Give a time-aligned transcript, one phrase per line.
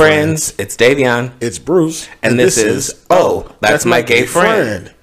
[0.00, 2.08] Friends, it's Davion, It's Bruce.
[2.22, 4.94] and, this, is oh, oh, That's, My Gay, friend.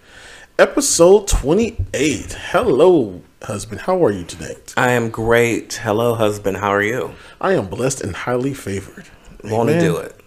[0.57, 2.33] Episode 28.
[2.33, 3.81] Hello, husband.
[3.81, 4.55] How are you today?
[4.75, 5.75] I am great.
[5.75, 6.57] Hello, husband.
[6.57, 7.13] How are you?
[7.39, 9.07] I am blessed and highly favored.
[9.43, 10.19] Want to do it?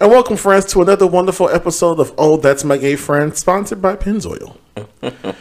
[0.00, 3.96] And welcome, friends, to another wonderful episode of Oh, That's My Gay Friend, sponsored by
[3.96, 4.56] Pennzoil.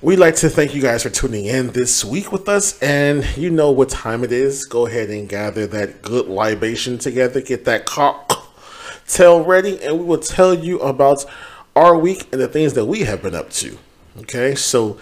[0.00, 2.80] We'd like to thank you guys for tuning in this week with us.
[2.80, 4.64] And you know what time it is.
[4.64, 7.40] Go ahead and gather that good libation together.
[7.40, 9.82] Get that cocktail ready.
[9.82, 11.24] And we will tell you about
[11.74, 13.76] our week and the things that we have been up to.
[14.20, 14.98] Okay, so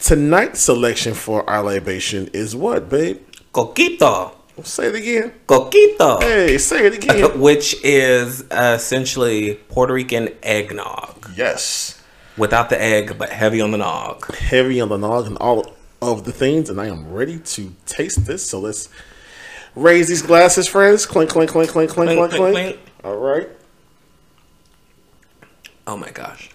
[0.00, 3.20] tonight's selection for our libation is what, babe?
[3.54, 4.34] Coquito.
[4.64, 5.34] Say it again.
[5.46, 6.20] Coquito.
[6.20, 7.40] Hey, say it again.
[7.40, 11.30] Which is uh, essentially Puerto Rican eggnog.
[11.36, 12.01] yes.
[12.36, 14.34] Without the egg, but heavy on the nog.
[14.36, 18.24] heavy on the nog and all of the things, and I am ready to taste
[18.26, 18.48] this.
[18.48, 18.88] So let's
[19.76, 21.04] raise these glasses, friends.
[21.06, 22.54] Clink, clink, clink, clink, clink, Clink, clink, clink.
[22.54, 23.48] clink, All right.
[25.86, 26.50] Oh my gosh.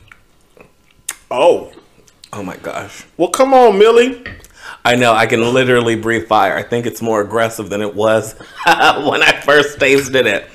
[1.29, 1.71] Oh,
[2.33, 3.05] Oh my gosh.
[3.15, 4.23] well, come on, Millie.
[4.83, 6.55] I know, I can literally breathe fire.
[6.55, 8.33] I think it's more aggressive than it was
[8.65, 10.45] when I first tasted it.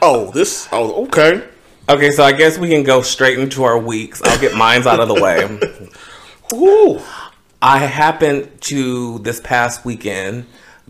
[0.00, 0.68] Oh, this.
[0.72, 1.46] Oh, okay.
[1.88, 4.22] Okay, so I guess we can go straight into our weeks.
[4.22, 5.58] I'll get mine's out of the way.
[6.54, 7.00] Ooh.
[7.60, 10.46] I happened to this past weekend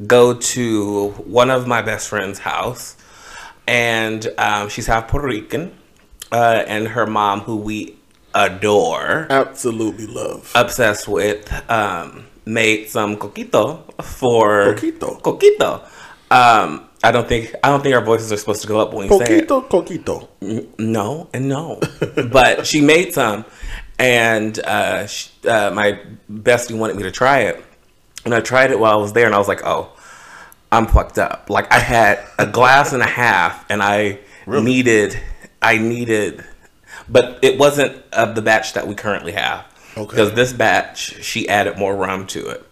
[0.06, 2.96] go to one of my best friend's house,
[3.66, 5.76] and um, she's half Puerto Rican,
[6.30, 7.96] uh, and her mom, who we
[8.34, 10.50] adore, Absolutely love.
[10.54, 15.20] obsessed with, um, made some coquito for Coquito.
[15.20, 15.86] Coquito.
[16.30, 19.08] Um, I don't think I don't think our voices are supposed to go up when
[19.08, 19.48] we say it.
[19.48, 20.78] Coquito, coquito.
[20.78, 21.80] No and no,
[22.30, 23.44] but she made some,
[23.98, 27.62] and uh, sh uh, my bestie wanted me to try it,
[28.24, 29.92] and I tried it while I was there, and I was like, oh,
[30.70, 31.50] I'm fucked up.
[31.50, 35.18] Like I had a glass and a half, and I needed,
[35.60, 36.44] I needed,
[37.08, 39.66] but it wasn't of the batch that we currently have.
[39.96, 40.08] Okay.
[40.08, 42.64] Because this batch, she added more rum to it.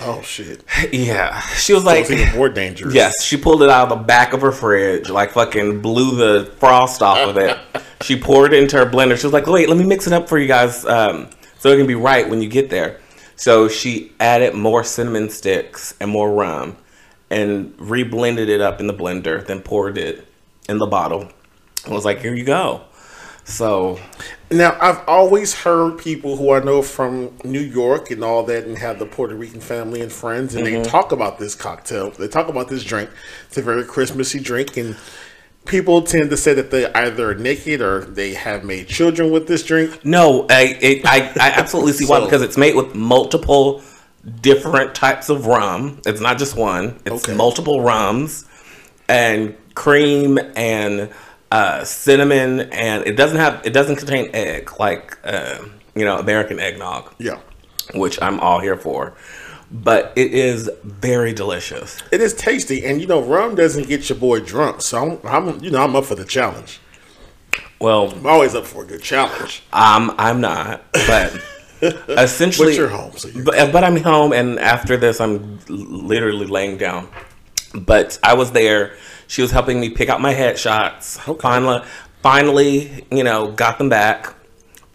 [0.00, 0.64] Oh shit.
[0.92, 2.94] Yeah, she was So like, it's even more dangerous.
[2.94, 6.50] Yes, she pulled it out of the back of her fridge, like fucking blew the
[6.58, 7.58] frost off of it.
[8.02, 9.16] she poured it into her blender.
[9.18, 11.28] She was like, "Wait, let me mix it up for you guys, um,
[11.58, 13.00] so it can be right when you get there."
[13.36, 16.76] So she added more cinnamon sticks and more rum,
[17.30, 19.44] and reblended it up in the blender.
[19.44, 20.26] Then poured it
[20.68, 21.28] in the bottle.
[21.84, 22.82] and was like, "Here you go."
[23.48, 23.98] So
[24.50, 28.76] Now, I've always heard people who I know from New York and all that and
[28.78, 30.82] have the Puerto Rican family and friends, and Mm-hmm.
[30.82, 32.10] they talk about this cocktail.
[32.10, 33.10] They talk about this drink.
[33.46, 34.96] It's a very Christmassy drink, and
[35.64, 39.48] people tend to say that they either are naked or they have made children with
[39.48, 40.04] this drink.
[40.04, 43.82] No, I it, I, I absolutely see why because it's made with multiple
[44.42, 46.00] different types of rum.
[46.06, 47.00] It's not just one.
[47.06, 47.34] It's Okay.
[47.36, 48.44] multiple rums
[49.08, 51.08] and cream and
[51.50, 55.58] uh, cinnamon and it doesn't have it doesn't contain egg like uh,
[55.94, 57.40] you know American eggnog, Yeah.
[57.94, 59.14] which I'm all here for.
[59.70, 62.02] But it is very delicious.
[62.10, 64.80] It is tasty, and you know, rum doesn't get your boy drunk.
[64.80, 66.80] So I'm, I'm you know, I'm up for the challenge.
[67.78, 69.62] Well, I'm always up for a good challenge.
[69.72, 71.42] I'm I'm not, but
[72.08, 76.46] essentially, But you're home, so you're but, but I'm home, and after this, I'm literally
[76.46, 77.08] laying down.
[77.74, 78.96] But I was there.
[79.28, 81.26] She was helping me pick out my headshots.
[81.28, 81.40] Okay.
[81.40, 81.84] Finally,
[82.22, 84.34] finally, you know, got them back,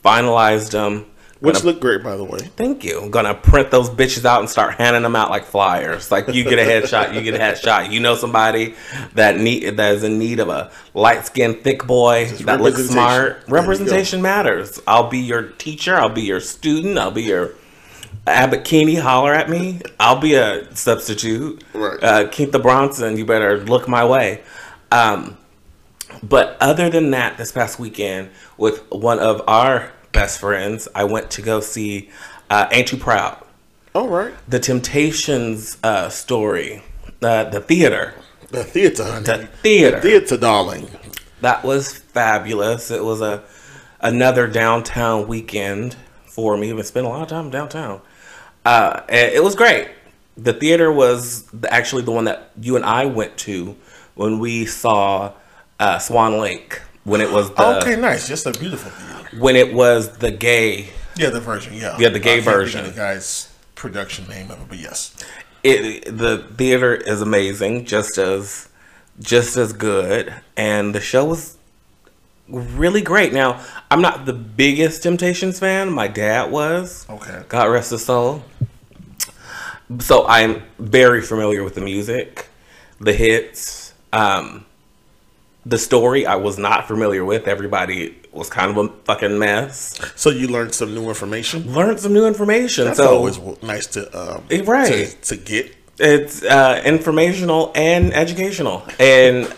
[0.04, 1.06] finalized them.
[1.40, 2.40] which Gonna- look great, by the way.
[2.56, 3.02] Thank you.
[3.02, 6.10] I'm gonna print those bitches out and start handing them out like flyers.
[6.10, 7.92] Like you get a headshot, you get a headshot.
[7.92, 8.76] You know somebody
[9.16, 13.44] that need that is in need of a light skinned thick boy that looks smart.
[13.50, 14.82] Representation matters.
[14.88, 15.96] I'll be your teacher.
[15.96, 16.98] I'll be your student.
[16.98, 17.52] I'll be your
[18.26, 18.96] Abbott Keeney.
[18.96, 19.82] Holler at me.
[20.00, 21.64] I'll be a substitute.
[21.74, 22.02] Right.
[22.04, 23.18] Uh, Keith the Bronson.
[23.18, 24.42] You better look my way.
[24.92, 25.38] Um,
[26.22, 31.32] but other than that, this past weekend with one of our best friends, I went
[31.32, 32.10] to go see
[32.50, 33.44] uh, Ain't Too Proud,
[33.96, 36.84] All right, the Temptations uh, story,
[37.24, 38.14] uh, the theater.
[38.52, 39.24] the theater, honey.
[39.26, 40.00] The theater.
[40.02, 40.88] theater, darling.
[41.42, 42.92] That was fabulous.
[42.92, 43.44] It was a
[44.00, 46.72] another downtown weekend for me.
[46.72, 48.02] I've spent a lot of time downtown.
[48.66, 49.90] Uh, it was great.
[50.38, 53.76] The theater was the- actually the one that you and I went to
[54.16, 55.34] when we saw
[55.80, 58.28] uh, Swan Lake when it was the okay, nice.
[58.28, 59.38] Just a beautiful theater.
[59.40, 61.74] when it was the gay Yeah, the version.
[61.74, 62.86] Yeah, Yeah, the gay version.
[62.86, 65.14] The guy's production name of it, but yes.
[65.64, 68.70] it the theater is amazing just as
[69.20, 71.58] just as good and the show was
[72.54, 73.60] really great now
[73.92, 77.44] i'm not the biggest temptations fan my dad was Okay.
[77.50, 78.44] god rest his soul
[80.00, 82.48] so i'm very familiar with the music
[83.00, 84.66] the hits um
[85.66, 87.48] the story I was not familiar with.
[87.48, 89.98] Everybody was kind of a fucking mess.
[90.16, 91.74] So you learned some new information.
[91.74, 92.84] Learned some new information.
[92.84, 94.02] That's so always nice to
[94.36, 95.06] um, right.
[95.22, 95.74] to, to get.
[96.00, 99.56] it's uh, informational and educational and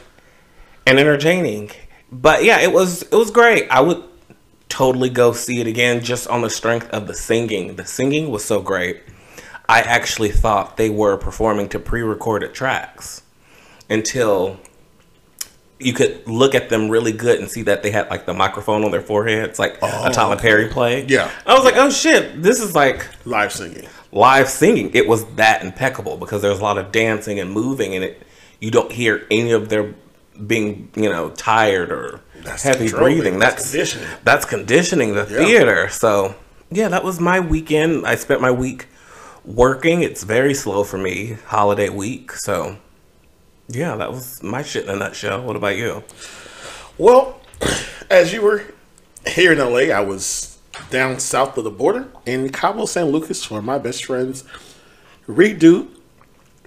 [0.86, 1.72] and entertaining.
[2.12, 3.70] But yeah, it was it was great.
[3.70, 4.04] I would
[4.70, 7.76] totally go see it again just on the strength of the singing.
[7.76, 9.02] The singing was so great.
[9.68, 13.24] I actually thought they were performing to pre-recorded tracks
[13.90, 14.60] until
[15.80, 18.84] you could look at them really good and see that they had like the microphone
[18.84, 20.40] on their foreheads, like a Tyler oh.
[20.40, 21.06] Perry play.
[21.06, 21.30] Yeah.
[21.46, 23.88] I was like, oh shit, this is like Live singing.
[24.12, 28.04] live singing, it was that impeccable because there's a lot of dancing and moving, and
[28.04, 28.22] it
[28.60, 29.94] you don't hear any of their
[30.48, 33.40] being you know tired or That's heavy breathing.
[33.40, 34.08] That's That's conditioning.
[34.24, 35.38] That's conditioning the Yeah.
[35.46, 35.90] theater.
[35.90, 36.36] So
[36.72, 38.06] yeah, that was my weekend.
[38.06, 38.88] I spent my week
[39.44, 40.02] working.
[40.04, 42.32] It's very slow for me, holiday week.
[42.34, 42.78] So
[43.68, 45.42] yeah, that was my shit in a nutshell.
[45.44, 46.04] What about you?
[46.98, 47.40] Well,
[48.10, 48.64] as you were
[49.28, 50.58] here in LA, I was
[50.92, 54.44] down south of the border in Cabo San Lucas for my best friend's
[55.28, 55.88] redo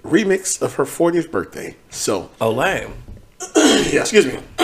[0.03, 1.75] remix of her 40th birthday.
[1.89, 2.91] So, Olay,
[3.55, 4.39] yeah, excuse me.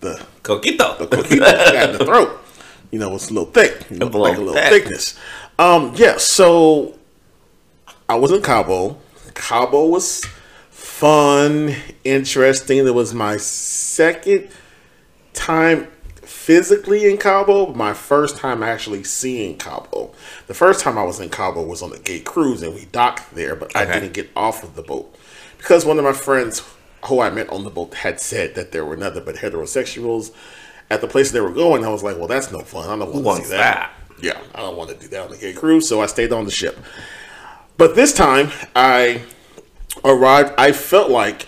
[0.00, 0.98] the coquito.
[0.98, 2.40] the coquito got in the throat.
[2.90, 3.90] You know, it's a little thick.
[3.90, 4.84] You know, a like a little thick.
[4.84, 5.18] thickness.
[5.58, 6.98] Um, yeah, so
[8.08, 8.98] I was in Cabo.
[9.34, 10.24] Cabo was
[10.70, 11.74] fun,
[12.04, 12.78] interesting.
[12.78, 14.48] It was my second
[15.32, 15.88] time
[16.22, 20.12] physically in Cabo, my first time actually seeing Cabo.
[20.46, 23.34] The first time I was in Cabo was on the gay cruise and we docked
[23.34, 25.14] there, but I didn't get off of the boat
[25.58, 26.62] because one of my friends
[27.06, 30.32] who I met on the boat had said that there were nothing but heterosexuals
[30.90, 31.84] at the place they were going.
[31.84, 32.88] I was like, well, that's no fun.
[32.88, 33.92] I don't want to see that.
[33.92, 34.22] that?
[34.22, 36.44] Yeah, I don't want to do that on the gay cruise, so I stayed on
[36.44, 36.76] the ship.
[37.76, 39.22] But this time, I
[40.04, 40.54] arrived.
[40.58, 41.46] I felt like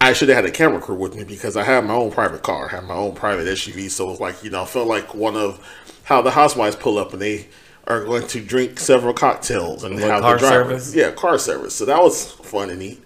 [0.00, 2.42] I should have had a camera crew with me because I had my own private
[2.42, 3.90] car, I had my own private SUV.
[3.90, 5.58] So it was like you know, I felt like one of
[6.04, 7.46] how the housewives pull up and they
[7.86, 10.94] are going to drink several cocktails and Like have car the driver, service?
[10.94, 11.74] yeah, car service.
[11.74, 13.02] So that was fun and neat.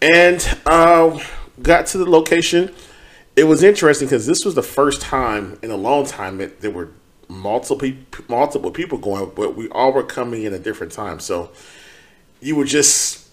[0.00, 1.18] And uh,
[1.62, 2.74] got to the location.
[3.34, 6.70] It was interesting because this was the first time in a long time that there
[6.70, 6.90] were
[7.28, 7.90] multiple
[8.28, 11.24] multiple people going, but we all were coming in at different times.
[11.24, 11.50] So
[12.40, 13.28] you would just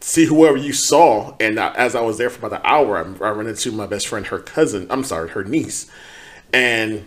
[0.00, 1.36] see whoever you saw.
[1.38, 4.08] And as I was there for about an hour, I, I ran into my best
[4.08, 4.86] friend, her cousin.
[4.90, 5.90] I'm sorry, her niece,
[6.52, 7.06] and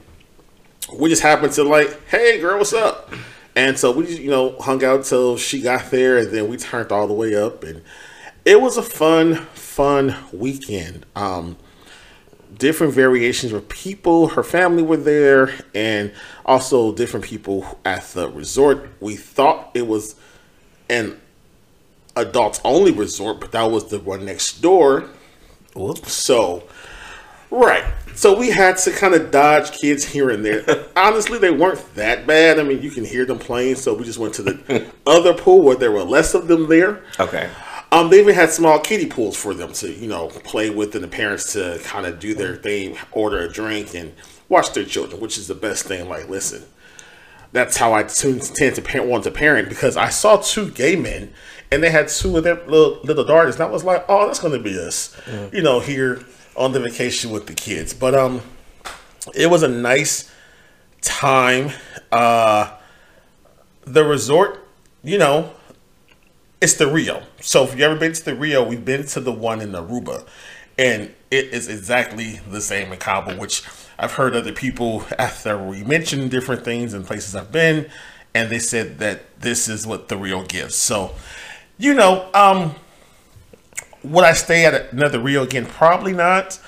[0.93, 3.11] we just happened to like, hey girl, what's up?
[3.55, 6.91] And so we, you know, hung out till she got there, and then we turned
[6.91, 7.81] all the way up, and
[8.45, 11.05] it was a fun, fun weekend.
[11.15, 11.57] Um,
[12.57, 14.29] different variations of people.
[14.29, 16.13] Her family were there, and
[16.45, 18.89] also different people at the resort.
[18.99, 20.15] We thought it was
[20.89, 21.19] an
[22.15, 25.09] adults only resort, but that was the one next door.
[25.73, 26.13] Whoops.
[26.13, 26.63] So,
[27.49, 27.83] right.
[28.15, 30.63] So we had to kind of dodge kids here and there.
[30.95, 32.59] Honestly, they weren't that bad.
[32.59, 33.75] I mean, you can hear them playing.
[33.75, 37.03] So we just went to the other pool where there were less of them there.
[37.19, 37.49] Okay.
[37.91, 41.03] Um, they even had small kiddie pools for them to, you know, play with and
[41.03, 44.13] the parents to kind of do their thing, order a drink and
[44.49, 46.09] watch their children, which is the best thing.
[46.09, 46.63] Like, listen,
[47.51, 51.33] that's how I tend to parent, want to parent because I saw two gay men
[51.71, 54.39] and they had two of their little, little daughters, and I was like, oh, that's
[54.39, 55.15] going to be us,
[55.51, 56.23] you know, here
[56.55, 57.93] on the vacation with the kids.
[57.93, 58.41] But um,
[59.33, 60.31] it was a nice
[61.01, 61.71] time.
[62.11, 62.77] Uh,
[63.83, 64.67] the resort,
[65.03, 65.51] you know,
[66.61, 67.23] it's the Rio.
[67.45, 70.25] So if you ever been to the Rio, we've been to the one in Aruba,
[70.79, 73.37] and it is exactly the same in Cabo.
[73.37, 73.61] Which
[73.99, 77.87] I've heard other people after we mentioned different things and places I've been,
[78.33, 80.73] and they said that this is what the Rio gives.
[80.73, 81.13] So,
[81.77, 82.73] you know, um,
[84.03, 85.67] would I stay at another Rio again?
[85.67, 86.59] Probably not.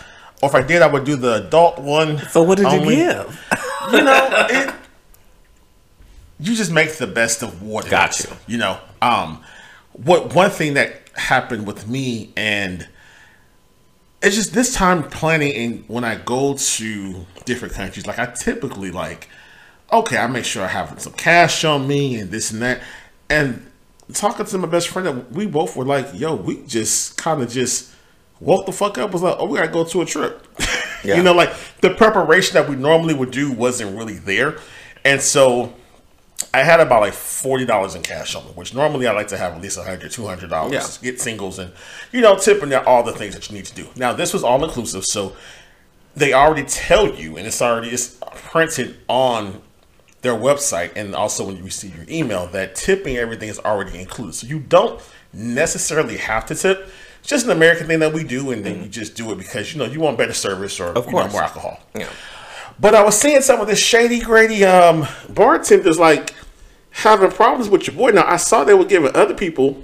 [0.43, 2.19] Or if I did, I would do the adult one.
[2.29, 2.97] So what did only.
[2.97, 3.43] you give?
[3.89, 4.75] You know, it,
[6.41, 8.29] you just make the best of what Got you.
[8.45, 9.41] You know, um,
[10.03, 12.87] what one thing that happened with me and
[14.21, 18.91] it's just this time planning and when I go to different countries, like I typically
[18.91, 19.29] like,
[19.91, 22.81] okay, I make sure I have some cash on me and this and that.
[23.29, 23.69] And
[24.13, 27.49] talking to my best friend, that we both were like, yo, we just kind of
[27.49, 27.93] just
[28.39, 29.11] woke the fuck up.
[29.11, 30.45] Was like, oh, we gotta go to a trip.
[31.03, 31.17] Yeah.
[31.17, 34.57] you know, like the preparation that we normally would do wasn't really there.
[35.05, 35.73] And so
[36.57, 39.37] I had about like forty dollars in cash on me, which normally I like to
[39.37, 40.73] have at least 100 200 dollars.
[41.01, 41.11] Yeah.
[41.11, 41.71] Get singles and
[42.11, 43.87] you know tipping out all the things that you need to do.
[43.95, 45.35] Now this was all inclusive, so
[46.15, 49.61] they already tell you, and it's already it's printed on
[50.21, 54.33] their website, and also when you receive your email that tipping everything is already included.
[54.33, 54.99] So you don't
[55.31, 56.89] necessarily have to tip.
[57.19, 59.73] It's just an American thing that we do, and then you just do it because
[59.73, 61.31] you know you want better service or Of course.
[61.31, 61.79] more alcohol.
[61.95, 62.09] Yeah.
[62.79, 66.33] But I was seeing some of this shady, grady um, bartenders like
[66.97, 68.09] having problems with your boy.
[68.09, 69.83] Now I saw they were giving other people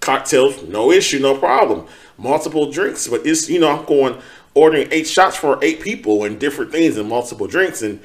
[0.00, 3.08] cocktails, no issue, no problem, multiple drinks.
[3.08, 4.20] But it's you know I'm going
[4.54, 8.00] ordering eight shots for eight people and different things and multiple drinks and.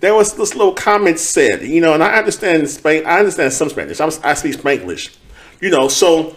[0.00, 3.04] There was this little comment said, you know, and I understand Spain.
[3.04, 4.00] I understand some Spanish.
[4.00, 5.14] I, was, I speak Spanglish,
[5.60, 5.88] you know.
[5.88, 6.34] So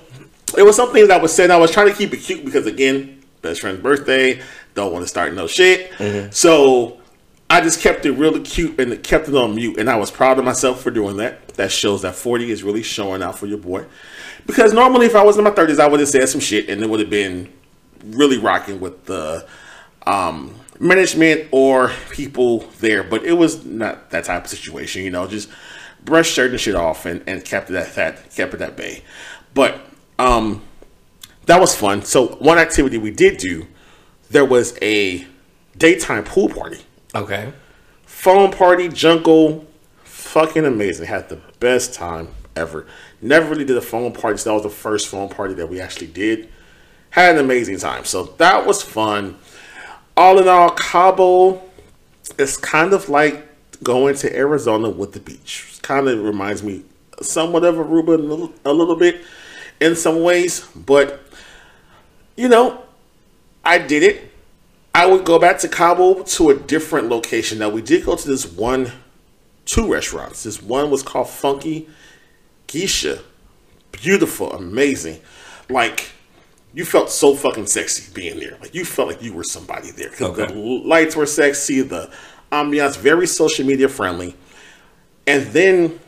[0.58, 1.50] it was something that was said.
[1.50, 4.42] I was trying to keep it cute because again, best friend's birthday.
[4.74, 5.92] Don't want to start no shit.
[5.92, 6.32] Mm-hmm.
[6.32, 7.00] So
[7.50, 9.78] I just kept it really cute and kept it on mute.
[9.78, 11.50] And I was proud of myself for doing that.
[11.50, 13.86] That shows that 40 is really showing out for your boy.
[14.46, 16.82] Because normally, if I was in my 30s, I would have said some shit and
[16.82, 17.52] it would have been
[18.06, 19.48] really rocking with the
[20.08, 23.04] um, management or people there.
[23.04, 25.50] But it was not that type of situation, you know, just
[26.04, 29.04] brushed certain shit off and, and kept it at that, kept it at bay.
[29.54, 29.80] But
[30.18, 30.62] um,
[31.46, 32.04] that was fun.
[32.04, 33.68] So, one activity we did do,
[34.30, 35.26] there was a
[35.78, 36.82] daytime pool party
[37.16, 37.54] Okay.
[38.06, 39.68] phone party, jungle,
[40.04, 41.08] fucking amazing.
[41.08, 42.88] Had the best time ever.
[43.22, 45.80] Never really did a phone party, so that was the first phone party that we
[45.80, 46.50] actually did.
[47.12, 48.06] Had an amazing time.
[48.06, 49.38] So that was fun.
[50.18, 51.62] All in all, Cabo
[52.38, 53.48] is kind of like
[53.84, 55.78] going to Arizona with the beach.
[55.82, 56.84] Kind of reminds me
[57.22, 59.22] somewhat of Aruba a little, a little bit
[59.80, 61.22] in some ways, but
[62.36, 62.82] you know,
[63.64, 64.33] I did it.
[64.96, 67.60] I would go back to Cabo to a different location.
[67.60, 68.92] Now we did go to this one,
[69.66, 70.44] two restaurants.
[70.44, 71.90] This one was called Funky
[72.68, 73.20] Geisha.
[73.92, 75.20] Beautiful, amazing.
[75.70, 76.12] Like
[76.74, 78.58] you felt so fucking sexy being there.
[78.62, 80.54] Like you felt like you were somebody there because Okay.
[80.54, 82.12] the lights were sexy, the
[82.52, 84.36] ambiance very social media friendly,
[85.26, 86.00] and then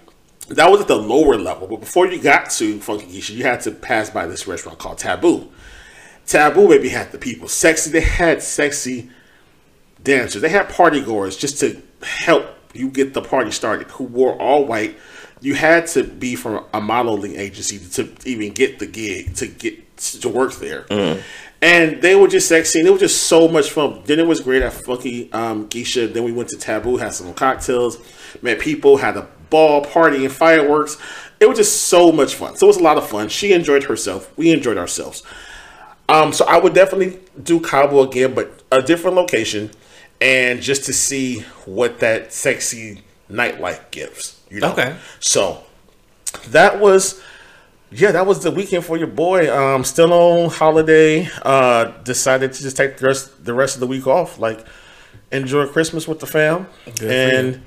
[0.49, 1.67] that was at the lower level.
[1.67, 4.99] But before you got to Funky Geisha, you had to pass by this restaurant called
[4.99, 5.51] Taboo.
[6.27, 7.91] Taboo baby had the people sexy.
[7.91, 9.09] They had sexy
[10.03, 10.41] dancers.
[10.41, 13.87] They had party goers just to help you get the party started.
[13.91, 14.97] Who wore all white.
[15.41, 19.97] You had to be from a modeling agency to even get the gig to get
[19.97, 20.85] to work there.
[21.61, 24.01] And they were just sexy, and it was just so much fun.
[24.05, 26.07] Then it was great at Funky um, Geisha.
[26.07, 27.97] Then we went to Taboo, had some cocktails,
[28.41, 30.97] met people, had a ball party and fireworks.
[31.39, 32.55] It was just so much fun.
[32.55, 33.29] So it was a lot of fun.
[33.29, 34.35] She enjoyed herself.
[34.37, 35.23] We enjoyed ourselves.
[36.07, 39.71] Um, so I would definitely do Cabo again, but a different location,
[40.21, 44.39] and just to see what that sexy nightlife gives.
[44.49, 44.71] You know?
[44.73, 44.95] Okay.
[45.19, 45.63] So
[46.49, 47.21] that was,
[47.91, 49.51] yeah, that was the weekend for your boy.
[49.55, 51.27] Um, still on holiday.
[51.41, 54.37] Uh, decided to just take the rest the rest of the week off.
[54.39, 54.65] Like
[55.31, 57.61] enjoy Christmas with the fam, for and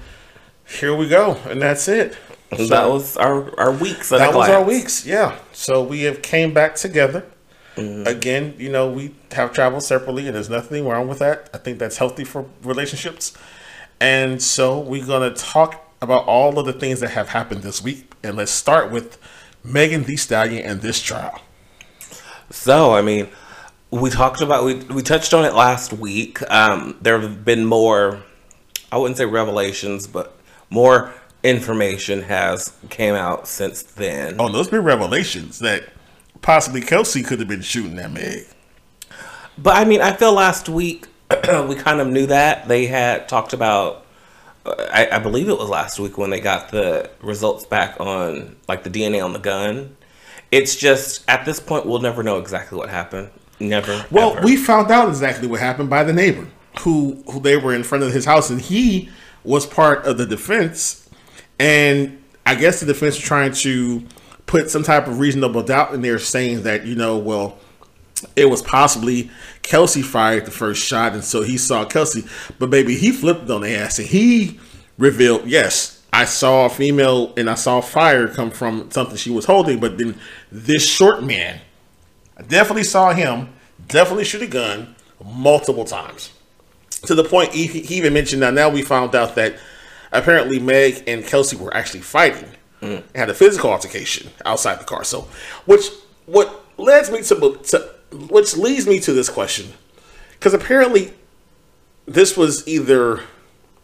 [0.64, 2.16] here we go, and that's it.
[2.50, 4.10] that was our our weeks.
[4.10, 5.38] That was our weeks, yeah.
[5.52, 7.24] So we have came back together.
[7.78, 8.06] Mm-hmm.
[8.06, 11.50] Again, you know, we have traveled separately, and there's nothing wrong with that.
[11.54, 13.32] I think that's healthy for relationships.
[14.00, 18.12] And so we're gonna talk about all of the things that have happened this week,
[18.22, 19.18] and let's start with
[19.64, 21.40] Megan Thee Stallion and this trial.
[22.50, 23.28] So, I mean,
[23.90, 26.40] we talked about we we touched on it last week.
[26.50, 28.22] Um, there have been more,
[28.92, 30.36] I wouldn't say revelations, but
[30.70, 34.36] more information has came out since then.
[34.38, 35.88] Oh, those been revelations that
[36.42, 38.46] possibly Kelsey could have been shooting that Meg.
[39.56, 43.52] But I mean, I feel last week we kind of knew that they had talked
[43.52, 44.06] about.
[44.64, 48.56] uh, I, I believe it was last week when they got the results back on
[48.68, 49.96] like the DNA on the gun.
[50.50, 53.30] It's just at this point we'll never know exactly what happened.
[53.60, 54.06] Never.
[54.10, 54.44] Well, ever.
[54.44, 56.46] we found out exactly what happened by the neighbor
[56.80, 59.08] who who they were in front of his house, and he
[59.44, 61.08] was part of the defense.
[61.58, 64.02] And I guess the defense was trying to
[64.48, 67.58] put some type of reasonable doubt in there, saying that you know, well,
[68.34, 69.30] it was possibly
[69.62, 72.24] Kelsey fired the first shot, and so he saw Kelsey.
[72.58, 74.58] But baby, he flipped on the ass, and he
[74.98, 79.44] revealed, yes, I saw a female, and I saw fire come from something she was
[79.44, 79.78] holding.
[79.78, 80.18] But then
[80.50, 81.60] this short man
[82.38, 83.48] I definitely saw him
[83.88, 86.32] definitely shoot a gun multiple times.
[87.06, 89.56] To the point he, he even mentioned that now we found out that
[90.12, 95.04] apparently Meg and Kelsey were actually fighting and had a physical altercation outside the car.
[95.04, 95.28] So,
[95.66, 95.86] which
[96.26, 97.90] what leads me to, to
[98.28, 99.72] which leads me to this question
[100.32, 101.12] because apparently
[102.06, 103.22] this was either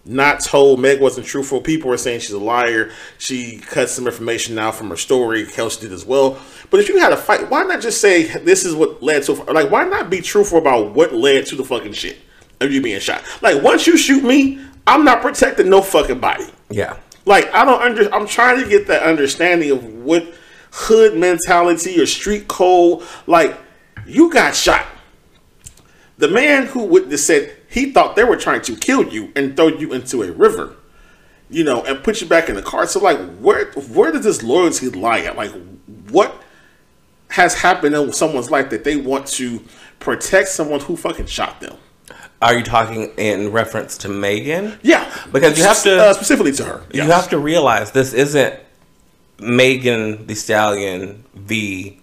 [0.06, 0.80] not told.
[0.80, 1.60] Meg wasn't truthful.
[1.60, 2.90] People were saying she's a liar.
[3.18, 5.46] She cut some information out from her story.
[5.46, 6.38] Kelsey did as well.
[6.70, 9.32] But if you had a fight, why not just say this is what led to?
[9.32, 12.18] Like, why not be truthful about what led to the fucking shit
[12.60, 13.22] of you being shot?
[13.40, 16.46] Like, once you shoot me, I'm not protecting no fucking body.
[16.70, 16.96] yeah.
[17.25, 18.14] Like, I don't under.
[18.14, 20.26] I'm trying to get that understanding of what
[20.71, 23.02] hood mentality or street code.
[23.26, 23.59] Like,
[24.07, 24.87] You got shot.
[26.19, 29.69] The man who witnessed said he thought they were trying to kill you and throw
[29.69, 30.76] you into a river,
[31.50, 32.87] you know, and put you back in the car.
[32.87, 35.37] So, like, where where does this loyalty lie at?
[35.37, 35.52] Like,
[36.11, 36.35] what
[37.31, 39.61] has happened in someone's life that they want to
[39.99, 41.76] protect someone who fucking shot them?
[42.43, 44.79] Are you talking in reference to Megan?
[44.83, 46.83] Yeah, Because you have to- uh, specifically to her.
[46.93, 48.55] You have to realize this isn't
[49.38, 52.00] Megan Thee Stallion v.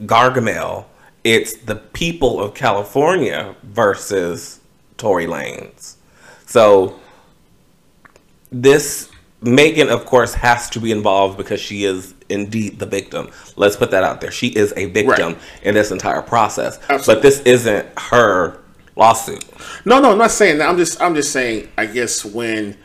[0.00, 0.86] Gargamel.
[1.22, 4.60] It's the people of California versus
[4.98, 5.94] Tory Lanez.
[6.46, 6.98] So
[8.50, 9.08] this
[9.40, 13.28] Megan, of course, has to be involved because she is indeed the victim.
[13.56, 14.30] Let's put that out there.
[14.30, 15.38] She is a victim Right.
[15.62, 16.78] in this entire process.
[16.88, 17.14] Absolutely.
[17.14, 18.58] But this isn't her
[18.96, 19.44] lawsuit.
[19.84, 20.68] No, no, I'm not saying that.
[20.68, 21.68] I'm just, I'm just saying.
[21.76, 22.76] I guess when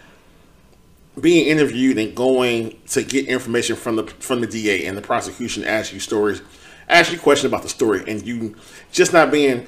[1.19, 5.63] being interviewed and going to get information from the from the DA and the prosecution
[5.63, 6.41] asks you stories,
[6.87, 8.55] ask you questions about the story, and you
[8.91, 9.67] just not being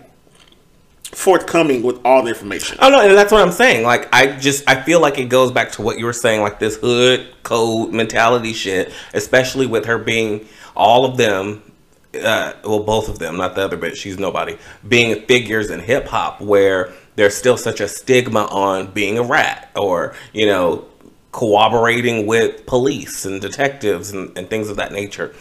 [1.12, 2.78] forthcoming with all the information.
[2.82, 3.84] Oh no, and that's what I'm saying.
[3.84, 6.60] Like I just I feel like it goes back to what you were saying, like
[6.60, 11.64] this hood code mentality shit, especially with her being all of them.
[12.14, 13.96] Uh, well, both of them, not the other bitch.
[13.96, 14.58] She's nobody.
[14.88, 19.72] Being figures in hip hop, where there's still such a stigma on being a rat,
[19.76, 20.86] or you know,
[21.32, 25.34] cooperating with police and detectives and, and things of that nature.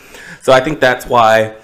[0.43, 1.57] So I think that's why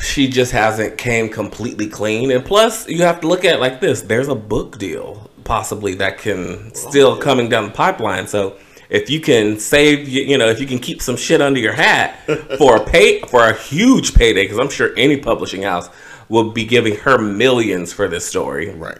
[0.00, 2.30] she just hasn't came completely clean.
[2.30, 5.94] And plus, you have to look at it like this: there's a book deal possibly
[5.94, 8.26] that can still coming down the pipeline.
[8.26, 8.56] So
[8.88, 11.72] if you can save, you you know, if you can keep some shit under your
[11.72, 12.20] hat
[12.58, 15.88] for a pay for a huge payday, because I'm sure any publishing house
[16.28, 18.98] will be giving her millions for this story Right.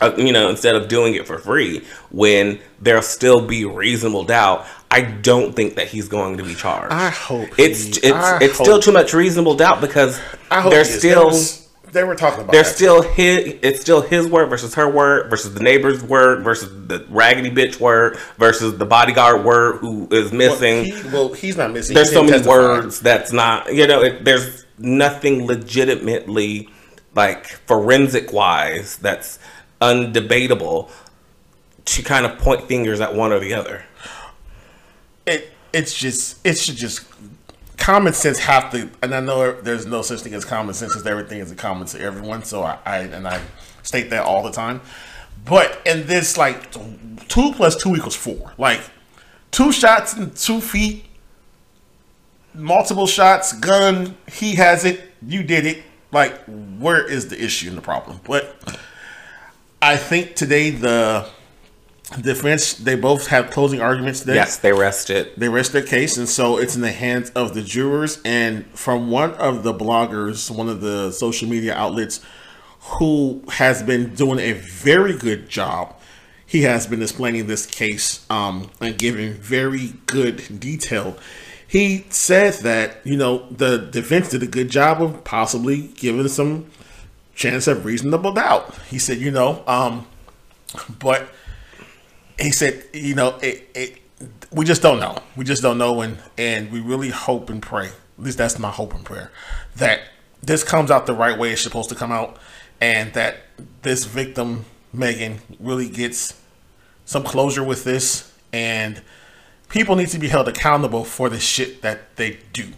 [0.00, 4.66] uh, you know, instead of doing it for free, when there'll still be reasonable doubt,
[4.90, 6.92] I don't think that he's going to be charged.
[6.92, 10.20] I hope it's he- it's I it's hope- still too much reasonable doubt because
[10.50, 11.30] I hope there's still
[11.92, 15.54] they were talking about there's still his it's still his word versus her word versus
[15.54, 20.38] the neighbor's word versus the raggedy bitch word versus the bodyguard word who is Well,
[20.38, 20.84] missing.
[20.86, 21.94] he- well, he's not missing.
[21.94, 22.52] there's He so many testify.
[22.54, 26.68] words that's not you know it, there's nothing legitimately
[27.14, 29.38] like forensic wise that's
[29.80, 30.90] undebatable
[31.86, 33.84] to kind of point fingers at one or the other
[35.26, 37.04] it it's just it should just
[37.76, 41.06] common sense have to and I know there's no such thing as common sense because
[41.06, 43.40] everything is a common to everyone so I, I and I
[43.82, 44.80] state that all the time.
[45.44, 46.72] But in this like
[47.28, 48.52] two plus two equals four.
[48.58, 48.80] Like
[49.50, 51.04] two shots and two feet
[52.54, 55.82] multiple shots gun he has it you did it.
[56.12, 56.44] Like
[56.78, 58.20] where is the issue and the problem?
[58.24, 58.56] But
[59.80, 61.28] I think today the
[62.22, 66.28] defense they both have closing arguments today yes they rested they rest their case, and
[66.28, 68.20] so it's in the hands of the jurors.
[68.24, 72.20] And from one of the bloggers, one of the social media outlets,
[72.80, 75.94] who has been doing a very good job,
[76.46, 81.18] he has been explaining this case um, and giving very good detail.
[81.68, 86.66] He said that you know the defense did a good job of possibly giving some
[87.34, 88.74] chance of reasonable doubt.
[88.88, 90.06] He said, you know, um,
[90.98, 91.28] but
[92.38, 93.98] he said, you know, it, it,
[94.52, 95.18] we just don't know.
[95.36, 97.86] We just don't know, and and we really hope and pray.
[97.86, 99.30] At least that's my hope and prayer
[99.76, 100.00] that
[100.42, 102.36] this comes out the right way it's supposed to come out,
[102.80, 103.38] and that
[103.82, 106.40] this victim Megan really gets
[107.04, 109.02] some closure with this, and
[109.68, 112.68] people need to be held accountable for the shit that they do.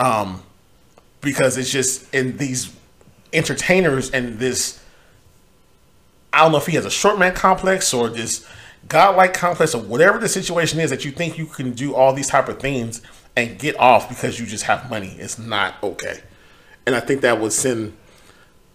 [0.00, 0.42] Um,
[1.20, 2.74] because it's just in these
[3.32, 4.81] entertainers and this
[6.32, 8.46] I don't know if he has a short man complex or this
[8.88, 12.28] godlike complex or whatever the situation is that you think you can do all these
[12.28, 13.02] type of things
[13.36, 15.16] and get off because you just have money.
[15.18, 16.20] It's not okay.
[16.86, 17.96] And I think that would send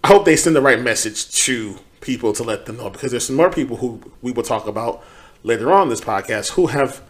[0.03, 3.25] I hope they send the right message to people to let them know because there's
[3.25, 5.03] some more people who we will talk about
[5.43, 7.01] later on this podcast who have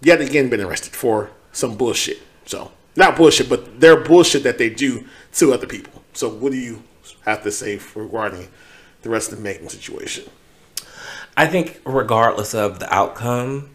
[0.00, 2.18] yet again been arrested for some bullshit.
[2.46, 6.02] So not bullshit, but their bullshit that they do to other people.
[6.14, 6.82] So what do you
[7.24, 8.48] have to say regarding
[9.02, 10.24] the rest of the Megan situation?
[11.36, 13.70] I think regardless of the outcome,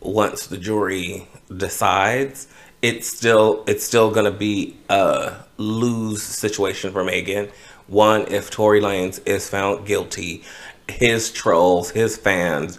[0.00, 2.46] once the jury decides,
[2.82, 7.48] it's still it's still gonna be a lose situation for Megan.
[7.88, 10.44] One, if Tory Lanez is found guilty,
[10.88, 12.78] his trolls, his fans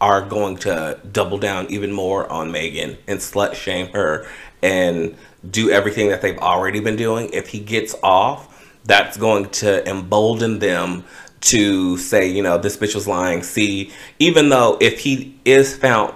[0.00, 4.26] are going to double down even more on Megan and slut shame her
[4.62, 5.14] and
[5.48, 7.30] do everything that they've already been doing.
[7.32, 8.49] If he gets off,
[8.84, 11.04] that's going to embolden them
[11.42, 13.42] to say, you know, this bitch was lying.
[13.42, 16.14] See, even though if he is found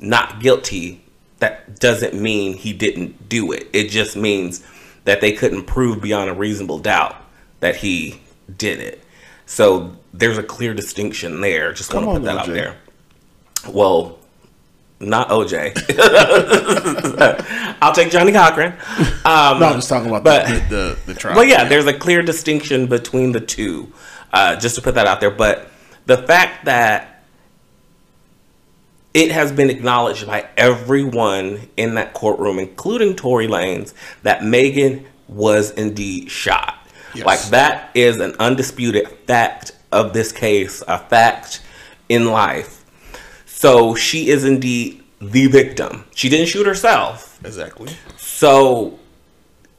[0.00, 1.04] not guilty,
[1.38, 3.68] that doesn't mean he didn't do it.
[3.72, 4.64] It just means
[5.04, 7.16] that they couldn't prove beyond a reasonable doubt
[7.60, 8.20] that he
[8.56, 9.02] did it.
[9.46, 11.72] So there's a clear distinction there.
[11.72, 12.76] Just want to put that out there.
[13.68, 14.18] Well,
[15.02, 15.72] not OJ.
[17.82, 18.72] I'll take Johnnie Cochran.
[19.24, 21.34] Um, No, I'm just talking about but- the, the, the trial.
[21.34, 23.92] but yeah, there's a clear distinction between the two.
[24.32, 25.30] Uh, just to put that out there.
[25.30, 25.68] But
[26.06, 27.22] the fact that
[29.12, 35.70] it has been acknowledged by everyone in that courtroom, including Tory Lanez, that Megan was
[35.72, 36.78] indeed shot.
[37.14, 37.26] Yes.
[37.26, 41.60] Like that is an undisputed fact of this case, a fact
[42.08, 42.81] in life.
[43.62, 46.04] So she is indeed the victim.
[46.16, 47.38] She didn't shoot herself.
[47.44, 47.92] Exactly.
[48.16, 48.98] So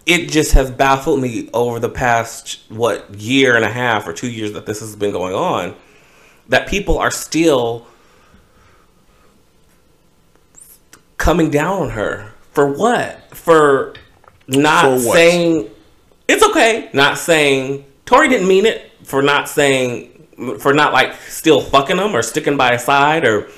[0.06, 4.32] it just has baffled me over the past what year and a half or two
[4.32, 5.76] years that this has been going on
[6.48, 7.86] that people are still
[11.18, 13.96] coming down on her for what for
[14.48, 15.14] not For what?
[15.14, 15.70] saying
[16.30, 20.26] it's okay not saying tori didn't mean it for not saying
[20.60, 23.50] for not like still fucking him or sticking by his side or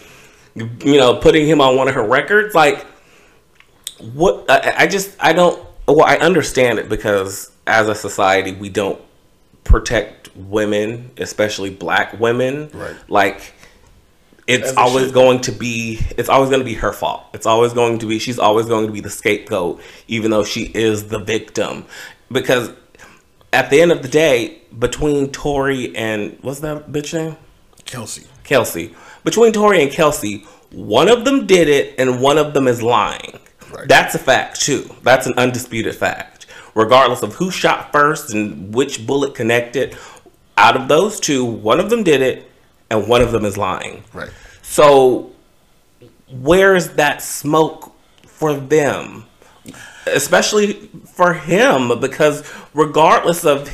[0.56, 2.86] you know putting him on one of her records like
[4.14, 8.70] what I, I just I don't well I understand it because as a society we
[8.70, 9.02] don't
[9.64, 12.70] protect women, especially black women.
[12.74, 12.96] Right.
[13.10, 13.54] Like
[14.48, 17.26] it's As always going to be it's always going to be her fault.
[17.34, 20.64] It's always going to be she's always going to be the scapegoat even though she
[20.64, 21.86] is the victim.
[22.32, 22.72] Because
[23.52, 27.38] at the end of the day, between Tory and what's that bitch name?
[27.86, 28.26] Kelsey.
[28.44, 28.96] Kelsey.
[29.26, 33.40] Between Tory and Kelsey, one of them did it and one of them is lying.
[33.72, 33.88] Right.
[33.88, 34.90] That's a fact too.
[35.02, 36.46] That's an undisputed fact.
[36.76, 39.98] Regardless of who shot first and which bullet connected,
[40.58, 42.50] out of those two, one of them did it
[42.92, 44.04] and one of them is lying.
[44.14, 44.30] Right.
[44.62, 45.34] So
[46.30, 47.94] where is that smoke
[48.28, 49.26] for them?
[50.06, 50.74] Especially
[51.16, 52.44] for him, because
[52.76, 53.72] regardless of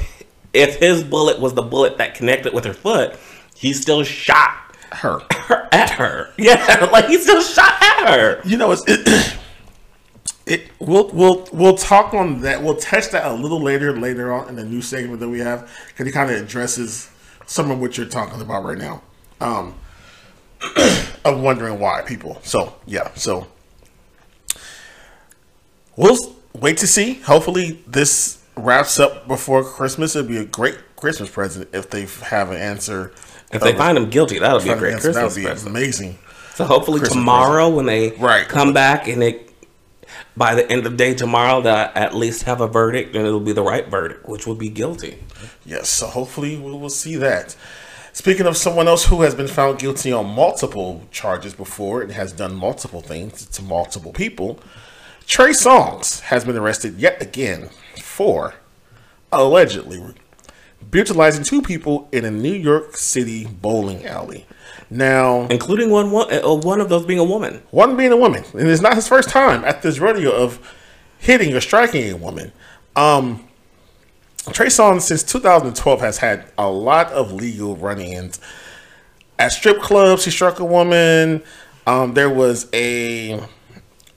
[0.53, 3.17] if his bullet was the bullet that connected with her foot,
[3.53, 5.21] he still shot Her.
[5.31, 6.29] her at her.
[6.37, 8.41] Yeah, like he still shot at her.
[8.45, 9.37] You know, it's it,
[10.45, 10.71] it.
[10.79, 12.61] We'll we'll we'll talk on that.
[12.61, 15.69] We'll touch that a little later later on in the new segment that we have
[15.87, 17.09] because it kind of addresses
[17.45, 19.01] some of what you're talking about right now.
[19.39, 19.75] Um,
[21.25, 22.39] of wondering why people.
[22.43, 23.13] So yeah.
[23.15, 23.47] So
[25.95, 26.17] we'll
[26.53, 27.15] wait to see.
[27.15, 30.15] Hopefully this wraps up before Christmas.
[30.15, 33.13] It'd be a great Christmas present if they have an answer.
[33.53, 35.69] If they find him guilty, that'll be a great that Christmas would be present.
[35.69, 36.17] amazing.
[36.55, 38.47] So hopefully Christmas tomorrow when they Right.
[38.47, 39.41] come back and they
[40.35, 43.39] by the end of the day tomorrow that at least have a verdict and it'll
[43.39, 45.17] be the right verdict, which will be guilty.
[45.65, 47.55] Yes, so hopefully we will see that.
[48.13, 52.31] Speaking of someone else who has been found guilty on multiple charges before and has
[52.33, 54.59] done multiple things to multiple people,
[55.27, 57.69] Trey Songz has been arrested yet again
[58.01, 58.55] for
[59.31, 60.01] allegedly
[60.89, 64.45] brutalizing two people in a New York City bowling alley.
[64.89, 67.61] Now, Including one one uh, one of those being a woman.
[67.71, 70.59] one being a woman, and it's not his first time at this rodeo of
[71.17, 72.51] hitting or striking a woman.
[72.95, 73.47] Um,
[74.51, 78.39] Trey Songz since 2012 has had a lot of legal run-ins
[79.39, 80.25] at strip clubs.
[80.25, 81.43] He struck a woman.
[81.87, 83.39] Um, there was a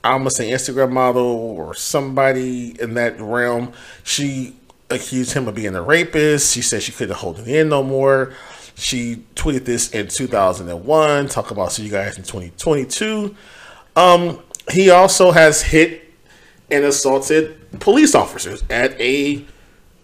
[0.03, 3.71] I'm gonna say Instagram model or somebody in that realm.
[4.03, 4.55] She
[4.95, 6.53] accused him of being a rapist.
[6.53, 8.33] She said she couldn't hold it in no more.
[8.75, 11.27] She tweeted this in 2001.
[11.29, 13.35] Talk about see you guys in 2022.
[13.95, 14.39] Um,
[14.71, 16.03] he also has hit
[16.69, 19.45] and assaulted police officers at a,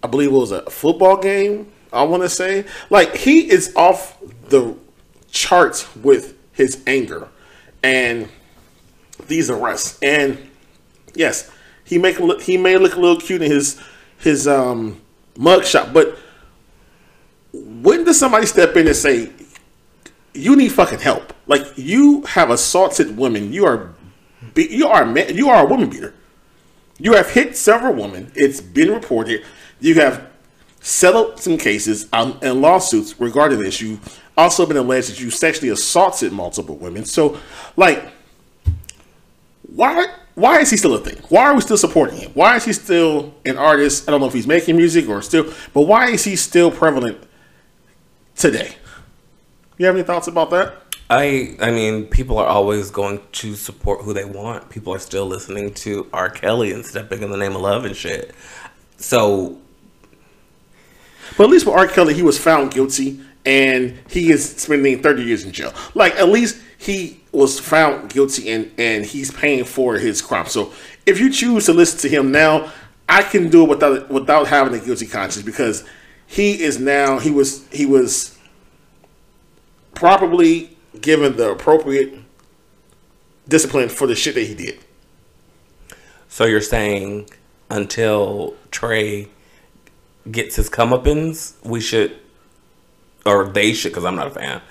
[0.04, 1.72] I believe it was a football game.
[1.92, 4.76] I want to say like he is off the
[5.32, 7.28] charts with his anger
[7.84, 8.30] and
[9.28, 10.00] these arrests.
[10.02, 10.38] And
[11.14, 11.52] yes,
[11.84, 13.82] he make he may look a little cute in his
[14.22, 15.02] his um
[15.38, 16.18] mugshot, but
[17.54, 19.32] when does somebody step in and say
[20.34, 21.34] you need fucking help?
[21.48, 23.94] Like you have assaulted women, you are
[24.54, 26.14] be- you are a man, you are a woman beater.
[26.98, 28.32] You have hit several women.
[28.36, 29.44] It's been reported.
[29.80, 30.30] You have
[30.82, 33.82] settled some cases um, and lawsuits regarding this.
[33.82, 34.00] You
[34.38, 37.06] also been alleged that you sexually assaulted multiple women.
[37.06, 37.40] So,
[37.76, 38.04] like,
[39.64, 41.18] why why is he still a thing?
[41.30, 42.32] Why are we still supporting him?
[42.34, 44.08] Why is he still an artist?
[44.08, 47.18] I don't know if he's making music or still, but why is he still prevalent
[48.36, 48.76] today?
[49.78, 50.76] You have any thoughts about that?
[51.10, 54.70] I I mean, people are always going to support who they want.
[54.70, 56.30] People are still listening to R.
[56.30, 58.34] Kelly and stepping in the name of love and shit.
[58.98, 59.58] So
[61.38, 61.88] But at least with R.
[61.88, 65.74] Kelly, he was found guilty and he is spending 30 years in jail.
[65.96, 70.48] Like, at least he was found guilty and, and he's paying for his crime.
[70.48, 70.74] So
[71.06, 72.72] if you choose to listen to him now,
[73.08, 75.84] I can do it without without having a guilty conscience because
[76.26, 78.36] he is now he was he was
[79.94, 82.18] properly given the appropriate
[83.48, 84.80] discipline for the shit that he did.
[86.30, 87.30] So you're saying
[87.70, 89.28] until Trey
[90.32, 92.18] gets his comeuppance, we should,
[93.24, 94.62] or they should, because I'm not a fan.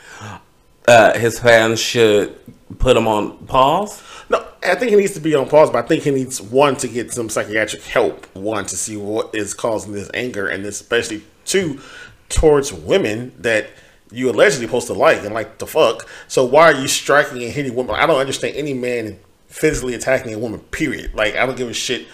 [0.86, 2.36] Uh, his fans should
[2.78, 4.02] put him on pause.
[4.28, 6.76] No, I think he needs to be on pause, but I think he needs one
[6.76, 8.26] to get some psychiatric help.
[8.34, 11.80] One to see what is causing this anger, and especially two
[12.28, 13.70] towards women that
[14.12, 16.08] you allegedly supposed to like and like the fuck.
[16.28, 17.94] So why are you striking and hitting women?
[17.94, 20.60] I don't understand any man physically attacking a woman.
[20.60, 21.14] Period.
[21.14, 22.06] Like I don't give a shit.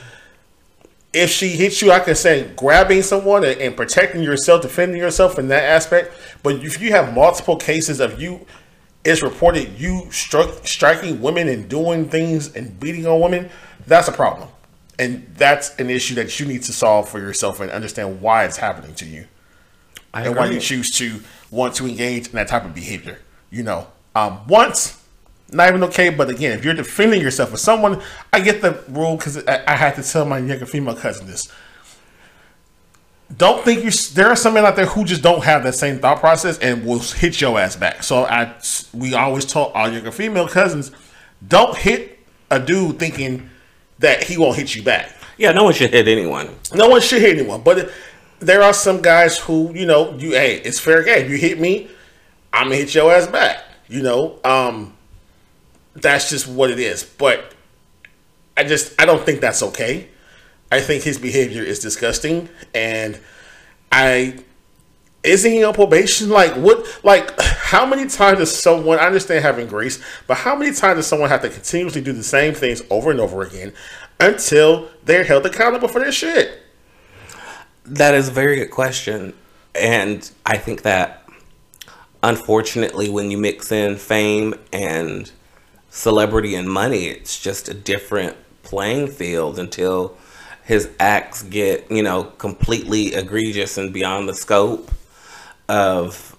[1.16, 5.38] If she hits you, I can say grabbing someone and, and protecting yourself, defending yourself
[5.38, 6.12] in that aspect.
[6.42, 8.44] But if you have multiple cases of you,
[9.02, 13.48] it's reported you struck striking women and doing things and beating on women,
[13.86, 14.50] that's a problem.
[14.98, 18.58] And that's an issue that you need to solve for yourself and understand why it's
[18.58, 19.26] happening to you.
[20.12, 23.20] I and why you choose to want to engage in that type of behavior.
[23.50, 25.02] You know, um, once,
[25.52, 29.16] not even okay, but again, if you're defending yourself with someone, I get the rule
[29.16, 31.52] because I, I had to tell my younger female cousin this.
[33.36, 33.90] Don't think you.
[33.90, 36.84] There are some men out there who just don't have that same thought process and
[36.84, 38.02] will hit your ass back.
[38.04, 38.54] So I,
[38.92, 40.92] we always told our younger female cousins,
[41.46, 43.50] don't hit a dude thinking
[43.98, 45.12] that he won't hit you back.
[45.38, 46.50] Yeah, no one should hit anyone.
[46.74, 47.90] No one should hit anyone, but
[48.38, 51.30] there are some guys who, you know, you hey, it's fair game.
[51.30, 51.88] You hit me,
[52.52, 53.64] I'm gonna hit your ass back.
[53.88, 54.95] You know, um,
[55.96, 57.04] that's just what it is.
[57.04, 57.54] But
[58.56, 60.08] I just I don't think that's okay.
[60.70, 63.18] I think his behavior is disgusting, and
[63.92, 64.38] I
[65.22, 66.28] isn't he on probation?
[66.30, 67.00] Like what?
[67.02, 68.98] Like how many times does someone?
[68.98, 72.22] I understand having grace, but how many times does someone have to continuously do the
[72.22, 73.72] same things over and over again
[74.20, 76.62] until they're held accountable for their shit?
[77.84, 79.34] That is a very good question.
[79.74, 81.28] And I think that
[82.22, 85.30] unfortunately, when you mix in fame and
[85.96, 90.14] celebrity and money, it's just a different playing field until
[90.62, 94.90] his acts get, you know, completely egregious and beyond the scope
[95.70, 96.36] of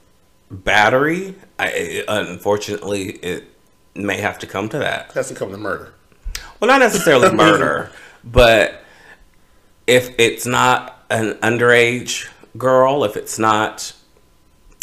[0.52, 1.34] battery.
[1.58, 3.46] I, unfortunately, it
[3.96, 5.10] may have to come to that.
[5.15, 5.93] That's to come to murder.
[6.60, 7.89] Well, not necessarily murder,
[8.24, 8.84] but
[9.88, 13.91] if it's not an underage girl, if it's not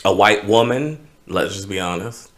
[0.04, 2.32] a white woman, let's just be honest.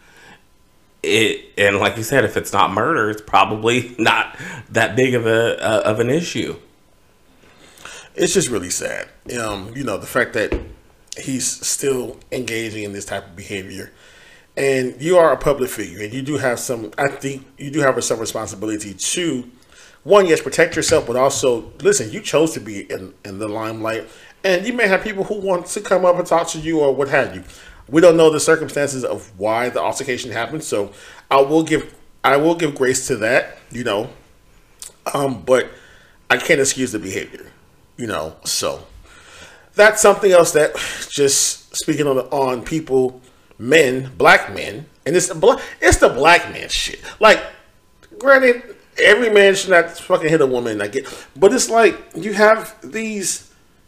[1.07, 4.37] It and like you said, if it's not murder, it's probably not
[4.71, 6.57] that big of a uh, of an issue.
[8.15, 9.09] It's just really sad.
[9.39, 10.59] Um, you know, the fact that
[11.19, 13.93] he's still engaging in this type of behavior.
[14.57, 16.93] And you are a public figure, and you do have some.
[16.97, 19.51] I think you do have some responsibility to,
[20.03, 22.11] one, yes, protect yourself, but also listen.
[22.11, 24.09] You chose to be in, in the limelight,
[24.43, 26.95] and you may have people who want to come up and talk to you or
[26.95, 27.45] what have you.
[27.89, 30.93] We don't know the circumstances of why the altercation happened, so
[31.31, 31.95] I will give
[32.25, 33.59] I will give grace to that.
[33.71, 34.11] You know,
[35.15, 35.71] um, but
[36.29, 37.47] I can't excuse the behavior.
[37.97, 38.87] You know, so
[39.75, 40.75] that's something else that
[41.09, 43.21] just speaking on on people,
[43.59, 47.01] men, black men, and it's the black it's the black man shit.
[47.21, 47.43] Like,
[48.19, 50.81] granted, every man should not fucking hit a woman.
[50.83, 53.46] I get, but it's like you have these.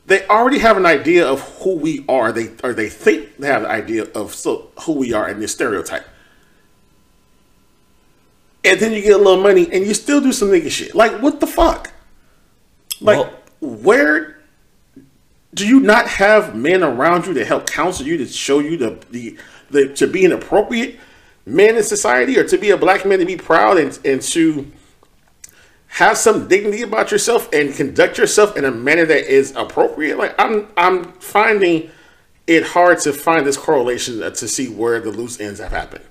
[0.09, 2.33] They already have an idea of who we are.
[2.33, 5.53] They or they think they have an idea of so who we are in this
[5.53, 6.07] stereotype.
[8.65, 10.95] And then you get a little money and you still do some nigga shit.
[10.95, 11.93] Like what the fuck?
[13.03, 14.39] Like Well- where
[15.53, 18.99] do you not have men around you to help counsel you to show you the
[19.11, 19.37] the,
[19.71, 20.99] the to be an appropriate
[21.45, 24.71] man in society or to be a black man to be proud and, and to
[25.89, 30.35] have some dignity about yourself and conduct yourself in a manner that is appropriate like
[30.39, 31.91] i'm i'm finding
[32.47, 36.05] it hard to find this correlation uh, to see where the loose ends have happened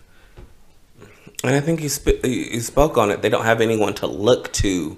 [1.43, 3.21] And I think you sp- you spoke on it.
[3.21, 4.97] They don't have anyone to look to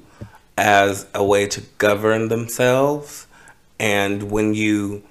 [0.57, 3.27] as a way to govern themselves.
[3.79, 5.03] And when you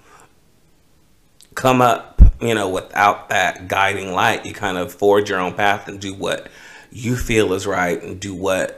[1.55, 5.89] come up, you know, without that guiding light, you kind of forge your own path
[5.89, 6.49] and do what
[6.91, 8.78] you feel is right and do what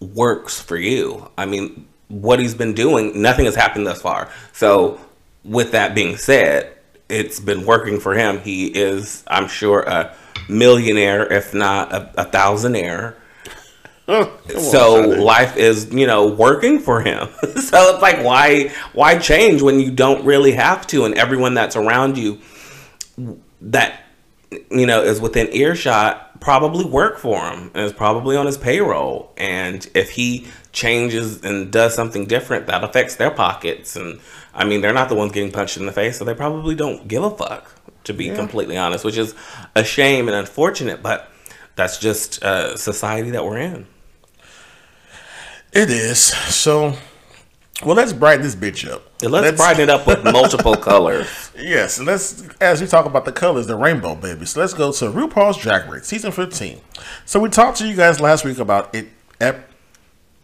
[0.00, 1.30] works for you.
[1.36, 4.30] I mean, what he's been doing, nothing has happened thus far.
[4.52, 5.00] So,
[5.44, 6.72] with that being said,
[7.08, 8.40] it's been working for him.
[8.40, 10.14] He is, I'm sure, a
[10.48, 13.14] millionaire, if not a, a thousandaire.
[14.06, 17.28] Huh, come on, So life is, you know, working for him.
[17.42, 21.76] so it's like, why, why change when you don't really have to, and everyone that's
[21.76, 22.40] around you
[23.60, 24.05] that
[24.70, 29.32] you know, is within earshot probably work for him and is probably on his payroll.
[29.36, 33.96] And if he changes and does something different, that affects their pockets.
[33.96, 34.20] And
[34.54, 37.08] I mean, they're not the ones getting punched in the face, so they probably don't
[37.08, 37.72] give a fuck,
[38.04, 38.36] to be Yeah.
[38.36, 39.34] completely honest, which is
[39.74, 41.30] a shame and unfortunate, but
[41.74, 43.86] that's just uh, society that we're in.
[45.72, 46.18] It is.
[46.20, 46.96] So,
[47.84, 49.02] well, let's brighten this bitch up.
[49.22, 51.28] Let's, brighten it up with multiple colors.
[51.58, 54.44] Yes, and let's as we talk about the colors, the rainbow baby.
[54.44, 56.80] So let's go to RuPaul's Drag Race season fifteen.
[57.24, 59.08] So we talked to you guys last week about it
[59.40, 59.70] ep-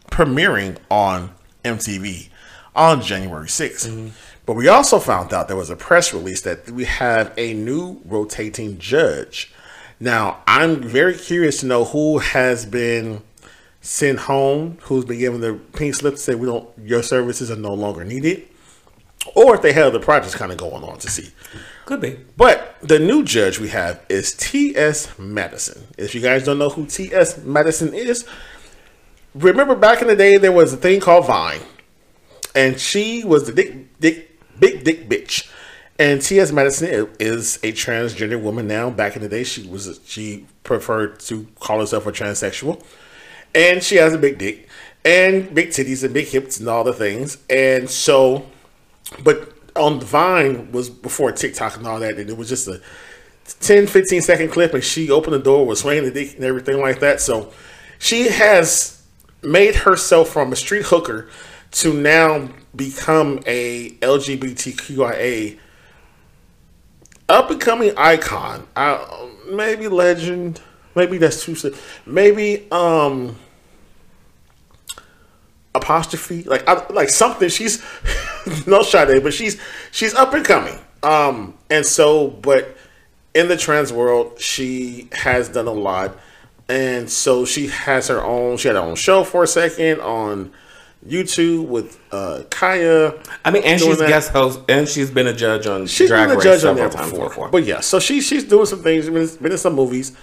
[0.07, 2.29] premiering on MTV
[2.75, 3.87] on January 6th.
[3.87, 4.07] Mm-hmm.
[4.45, 8.01] But we also found out there was a press release that we have a new
[8.05, 9.53] rotating judge.
[9.99, 13.21] Now, I'm very curious to know who has been
[13.83, 17.55] sent home, who's been given the pink slip to say we don't your services are
[17.55, 18.47] no longer needed.
[19.35, 21.29] Or if they have the projects kind of going on to see.
[21.85, 22.19] Could be.
[22.35, 25.17] But the new judge we have is T.S.
[25.17, 25.87] Madison.
[25.97, 27.37] If you guys don't know who T.S.
[27.43, 28.25] Madison is,
[29.33, 31.61] remember back in the day there was a thing called Vine,
[32.53, 35.49] and she was the dick, dick, big dick bitch.
[35.99, 36.51] And T.S.
[36.51, 38.89] Madison is a transgender woman now.
[38.89, 42.83] Back in the day, she was she preferred to call herself a transsexual,
[43.55, 44.67] and she has a big dick
[45.05, 47.37] and big titties and big hips and all the things.
[47.49, 48.45] And so
[49.23, 52.81] but on Vine was before TikTok and all that, and it was just a
[53.59, 56.79] 10, 15 second clip, and she opened the door, was swinging the dick and everything
[56.79, 57.19] like that.
[57.21, 57.51] So
[57.99, 59.03] she has
[59.41, 61.29] made herself from a street hooker
[61.71, 65.57] to now become a LGBTQIA
[67.29, 68.67] up and coming icon.
[69.49, 70.61] Maybe legend.
[70.95, 71.75] Maybe that's too.
[72.05, 73.35] Maybe um
[75.75, 77.83] apostrophe like I, like something she's
[78.67, 79.59] no Sade, but she's
[79.91, 82.77] she's up and coming um and so but
[83.33, 86.15] in the trans world she has done a lot
[86.69, 90.51] and so she has her own she had her own show for a second on
[91.05, 94.07] youtube with uh kaya I mean, and she's that.
[94.07, 96.75] guest host, and she's been a judge on she's Drag been a Race judge on
[96.75, 97.29] there before.
[97.29, 97.49] before.
[97.49, 100.15] but yeah so she she's doing some things been, been in some movies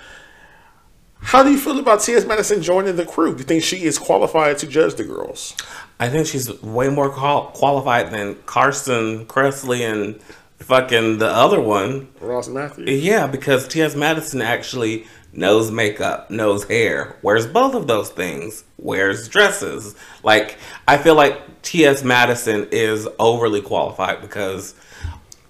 [1.22, 2.24] how do you feel about T.S.
[2.24, 3.32] Madison joining the crew?
[3.32, 5.54] Do you think she is qualified to judge the girls?
[5.98, 10.20] I think she's way more qual- qualified than Carson Kressley and
[10.58, 12.08] fucking the other one.
[12.20, 13.02] Ross Mathews?
[13.02, 13.94] Yeah, because T.S.
[13.94, 19.94] Madison actually knows makeup, knows hair, wears both of those things, wears dresses.
[20.22, 22.02] Like, I feel like T.S.
[22.02, 24.74] Madison is overly qualified because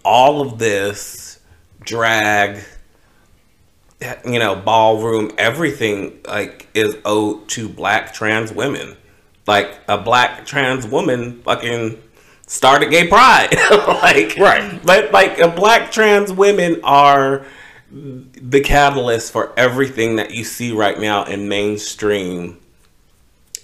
[0.04, 1.40] all of this
[1.80, 2.62] drag,
[4.24, 8.96] you know, ballroom, everything, like, is owed to black trans women.
[9.46, 12.02] Like, a black trans woman fucking
[12.46, 13.54] started gay pride.
[13.70, 14.80] like, Right.
[14.84, 17.44] But, like, a black trans women are
[17.90, 22.58] the catalyst for everything that you see right now in mainstream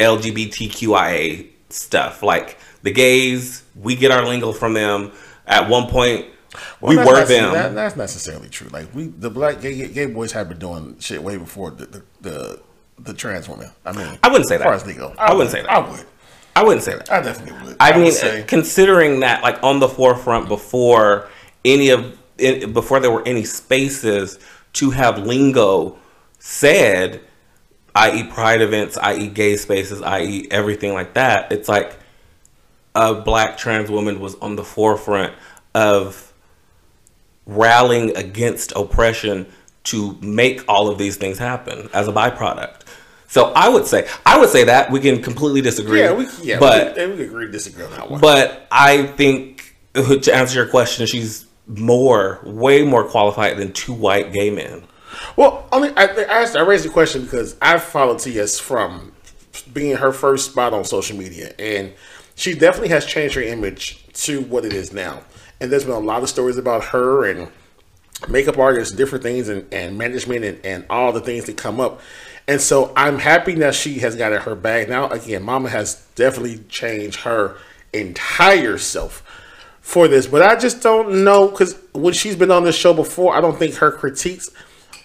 [0.00, 2.22] LGBTQIA stuff.
[2.22, 5.12] Like the gays, we get our lingo from them.
[5.46, 6.26] At one point,
[6.80, 7.52] we that's were them.
[7.52, 8.68] that- that's necessarily true.
[8.68, 12.02] Like we, the black gay, gay boys have been doing shit way before the the,
[12.22, 12.60] the,
[12.98, 13.70] the trans women.
[13.84, 14.82] I mean, I wouldn't say as far that.
[14.82, 15.14] as legal.
[15.18, 15.70] I wouldn't say that.
[15.70, 16.04] I would.
[16.54, 17.10] I wouldn't say that.
[17.12, 17.76] I definitely would.
[17.80, 21.28] I, would mean, say- considering that, like on the forefront before
[21.64, 24.38] any of in, before there were any spaces
[24.74, 25.96] to have lingo
[26.38, 27.20] said,
[27.94, 31.50] i.e., pride events, i.e., gay spaces, i.e., everything like that.
[31.50, 31.96] It's like
[32.94, 35.34] a black trans woman was on the forefront
[35.74, 36.25] of
[37.46, 39.46] rallying against oppression
[39.84, 42.82] to make all of these things happen as a byproduct.
[43.28, 46.00] So I would say I would say that we can completely disagree.
[46.00, 48.20] yeah, we yeah, but we, we, agree, disagree on that one.
[48.20, 53.92] but I think uh, to answer your question, she's more, way more qualified than two
[53.92, 54.84] white gay men.
[55.36, 59.12] Well, only I, I asked, I raised the question because I followed TS from
[59.72, 61.92] being her first spot on social media, and
[62.34, 65.22] she definitely has changed her image to what it is now.
[65.60, 67.50] And there's been a lot of stories about her and
[68.28, 72.00] makeup artists, different things, and, and management, and, and all the things that come up.
[72.48, 75.08] And so I'm happy that she has got her bag now.
[75.08, 77.56] Again, Mama has definitely changed her
[77.92, 79.22] entire self
[79.80, 83.34] for this, but I just don't know because when she's been on this show before,
[83.34, 84.50] I don't think her critiques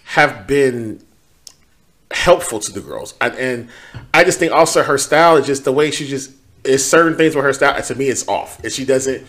[0.04, 1.04] have been
[2.10, 3.14] helpful to the girls.
[3.20, 3.68] And, and
[4.12, 6.32] I just think also her style is just the way she just
[6.64, 7.80] is certain things with her style.
[7.80, 9.26] To me, it's off, and she doesn't.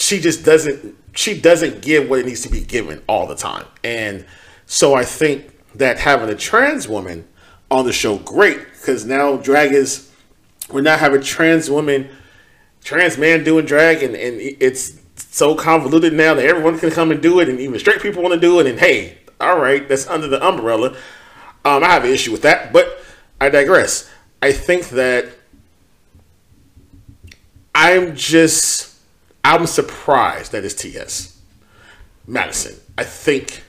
[0.00, 0.96] She just doesn't.
[1.14, 4.24] She doesn't give what it needs to be given all the time, and
[4.64, 7.26] so I think that having a trans woman
[7.70, 10.10] on the show great because now drag is
[10.72, 12.08] we're not having trans women
[12.82, 17.22] trans man doing drag and, and it's so convoluted now that everyone can come and
[17.22, 18.66] do it, and even straight people want to do it.
[18.66, 20.96] And hey, all right, that's under the umbrella.
[21.64, 22.98] Um, I have an issue with that, but
[23.40, 24.10] I digress.
[24.40, 25.26] I think that
[27.74, 28.89] I'm just
[29.44, 31.40] I'm surprised that it's TS
[32.26, 32.76] Madison.
[32.96, 33.62] I think,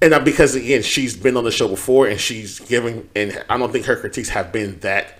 [0.00, 3.72] and because again she's been on the show before and she's giving, and I don't
[3.72, 5.18] think her critiques have been that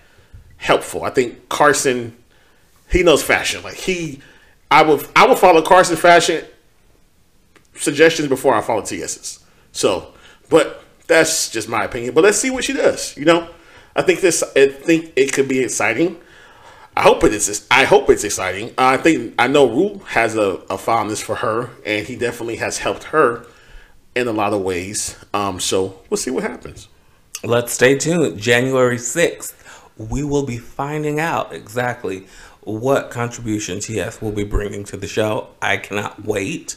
[0.56, 1.04] helpful.
[1.04, 2.16] I think Carson,
[2.90, 3.62] he knows fashion.
[3.62, 4.20] Like he,
[4.70, 6.44] I would I would follow Carson fashion
[7.76, 9.40] suggestions before I follow TS's.
[9.72, 10.12] So,
[10.48, 12.14] but that's just my opinion.
[12.14, 13.16] But let's see what she does.
[13.16, 13.48] You know,
[13.94, 14.42] I think this.
[14.56, 16.20] I think it could be exciting.
[16.96, 17.66] I hope it is.
[17.70, 18.72] I hope it's exciting.
[18.78, 22.78] I think I know Rue has a, a fondness for her, and he definitely has
[22.78, 23.46] helped her
[24.14, 25.16] in a lot of ways.
[25.34, 26.88] Um, so we'll see what happens.
[27.42, 28.38] Let's stay tuned.
[28.38, 32.26] January sixth, we will be finding out exactly
[32.62, 35.48] what contribution TS will be bringing to the show.
[35.60, 36.76] I cannot wait.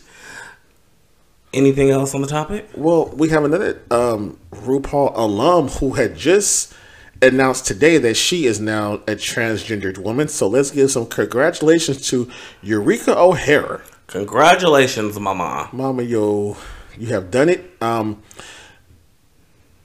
[1.54, 2.68] Anything else on the topic?
[2.76, 6.74] Well, we have another um, RuPaul alum who had just
[7.22, 10.28] announced today that she is now a transgendered woman.
[10.28, 12.30] So let's give some congratulations to
[12.62, 13.82] Eureka O'Hara.
[14.08, 15.70] Congratulations, Mama.
[15.72, 16.58] Mama, yo,
[16.98, 17.72] you have done it.
[17.82, 18.22] Um,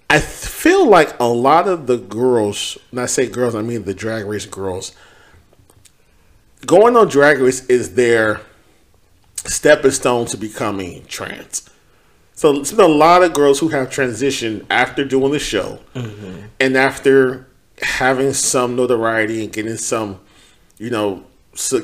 [0.08, 3.94] I feel like a lot of the girls, when I say girls, I mean the
[3.94, 4.92] drag race girls,
[6.66, 8.42] going on drag race is their
[9.36, 11.68] stepping stone to becoming trans.
[12.34, 16.46] So it's been a lot of girls who have transitioned after doing the show mm-hmm.
[16.58, 17.46] and after
[17.82, 20.20] having some notoriety and getting some,
[20.78, 21.24] you know,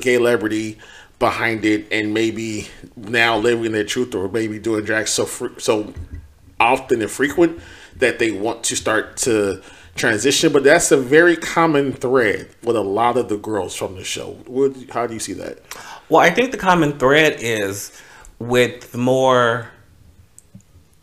[0.00, 0.78] gay celebrity
[1.18, 5.92] behind it, and maybe now living their truth or maybe doing drag so fr- so
[6.60, 7.58] often and frequent
[7.96, 9.60] that they want to start to
[9.96, 10.52] transition.
[10.52, 14.38] But that's a very common thread with a lot of the girls from the show.
[14.46, 15.58] What, how do you see that?
[16.08, 18.00] Well, I think the common thread is
[18.38, 19.70] with more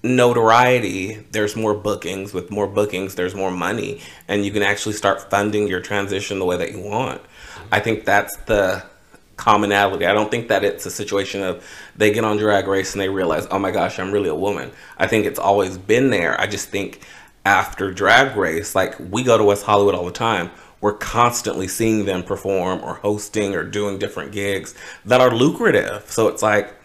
[0.05, 2.33] notoriety, there's more bookings.
[2.33, 6.45] With more bookings, there's more money, and you can actually start funding your transition the
[6.45, 7.21] way that you want.
[7.71, 8.85] I think that's the
[9.35, 10.05] commonality.
[10.05, 13.09] I don't think that it's a situation of they get on drag race and they
[13.09, 14.71] realize, oh my gosh, I'm really a woman.
[14.97, 16.39] I think it's always been there.
[16.39, 17.01] I just think
[17.43, 20.51] after drag race, like we go to West Hollywood all the time.
[20.81, 24.75] We're constantly seeing them perform or hosting or doing different gigs
[25.05, 26.09] that are lucrative.
[26.11, 26.75] So it's like,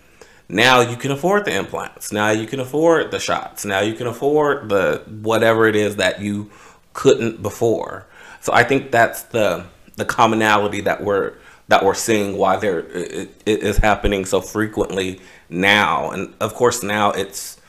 [0.51, 2.12] now you can afford the implants.
[2.12, 3.64] Now you can afford the shots.
[3.64, 6.51] Now you can afford the whatever it is that you
[6.92, 8.07] couldn't before.
[8.40, 11.34] So I think that's the the commonality that we're
[11.68, 16.11] that we're seeing why there it, it is happening so frequently now.
[16.11, 17.61] And of course now it's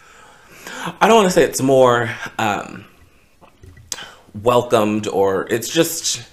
[1.00, 2.10] I don't want to say it's more
[2.40, 2.86] um,
[4.34, 6.24] welcomed or it's just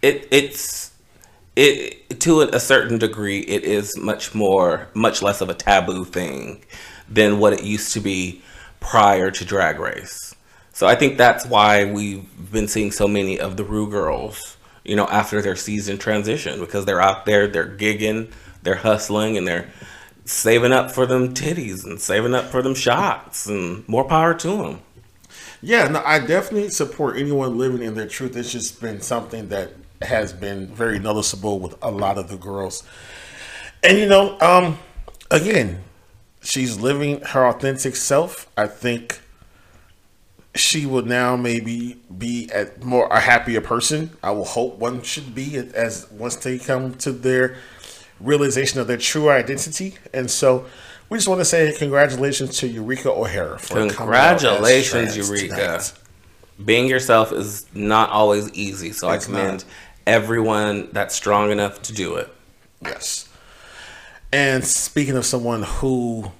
[0.00, 0.85] it it's
[1.56, 6.62] it to a certain degree it is much more much less of a taboo thing
[7.08, 8.42] than what it used to be
[8.80, 10.34] prior to drag race.
[10.72, 14.94] So i think that's why we've been seeing so many of the rue girls you
[14.94, 18.30] know after their season transition because they're out there they're gigging
[18.62, 19.70] they're hustling and they're
[20.26, 24.48] saving up for them titties and saving up for them shots and more power to
[24.48, 24.80] them
[25.62, 28.36] yeah no i definitely support anyone living in their truth.
[28.36, 32.82] It's just been something that has been very noticeable with a lot of the girls.
[33.82, 34.78] And you know, um,
[35.30, 35.82] again,
[36.42, 38.50] she's living her authentic self.
[38.56, 39.20] I think
[40.54, 44.10] she will now maybe be at more a happier person.
[44.22, 47.56] I will hope one should be as once they come to their
[48.20, 49.96] realization of their true identity.
[50.14, 50.66] And so
[51.08, 55.54] we just want to say congratulations to Eureka O'Hara for congratulations, Eureka.
[55.54, 55.92] Tonight.
[56.64, 59.64] Being yourself is not always easy, so it's I commend not
[60.06, 62.32] everyone that's strong enough to do it.
[62.82, 63.28] Yes.
[64.32, 66.30] And speaking of someone who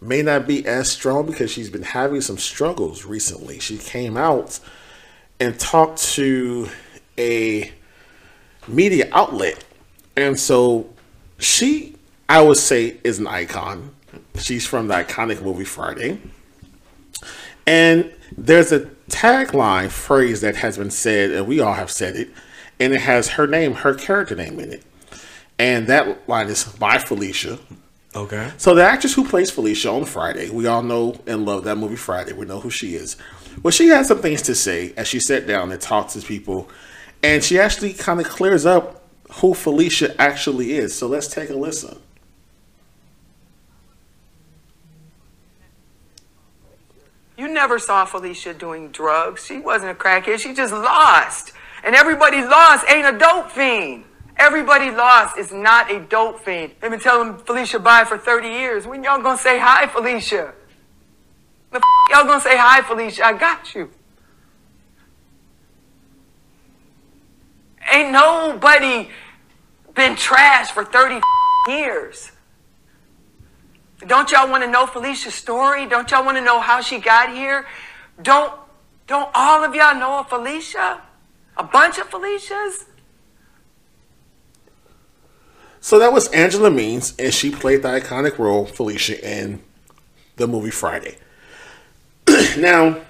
[0.00, 4.58] may not be as strong because she's been having some struggles recently, she came out
[5.40, 6.68] and talked to
[7.18, 7.72] a
[8.66, 9.64] media outlet.
[10.16, 10.88] And so
[11.38, 11.96] she,
[12.28, 13.94] I would say, is an icon.
[14.36, 16.20] She's from the iconic movie Friday.
[17.66, 18.80] And there's a
[19.10, 22.30] tagline phrase that has been said, and we all have said it
[22.78, 24.82] and it has her name, her character name in it.
[25.58, 27.58] And that line is bye Felicia.
[28.14, 28.50] Okay.
[28.56, 31.96] So the actress who plays Felicia on Friday, we all know and love that movie
[31.96, 32.32] Friday.
[32.32, 33.16] We know who she is.
[33.62, 36.68] Well, she has some things to say as she sat down and talked to people,
[37.22, 39.02] and she actually kind of clears up
[39.32, 40.94] who Felicia actually is.
[40.94, 41.98] So let's take a listen.
[47.36, 49.44] You never saw Felicia doing drugs.
[49.44, 50.38] She wasn't a crackhead.
[50.38, 51.52] She just lost.
[51.84, 54.04] And everybody lost ain't a dope fiend.
[54.38, 56.72] Everybody lost is not a dope fiend.
[56.80, 58.86] They've been telling Felicia bye for 30 years.
[58.86, 60.52] When y'all gonna say hi, Felicia?
[61.72, 63.24] The y'all gonna say hi, Felicia?
[63.24, 63.90] I got you.
[67.92, 69.08] Ain't nobody
[69.94, 71.20] been trashed for 30
[71.68, 72.32] years.
[74.06, 75.86] Don't y'all want to know Felicia's story?
[75.86, 77.66] Don't y'all want to know how she got here?
[78.20, 78.52] Don't
[79.06, 81.00] don't all of y'all know a Felicia?
[81.56, 82.84] A bunch of Felicias?
[85.80, 89.62] So that was Angela Means, and she played the iconic role Felicia in
[90.36, 91.16] the movie Friday.
[92.58, 93.00] now,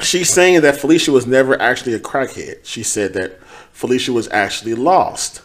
[0.00, 2.64] she's saying that Felicia was never actually a crackhead.
[2.64, 5.42] She said that Felicia was actually lost.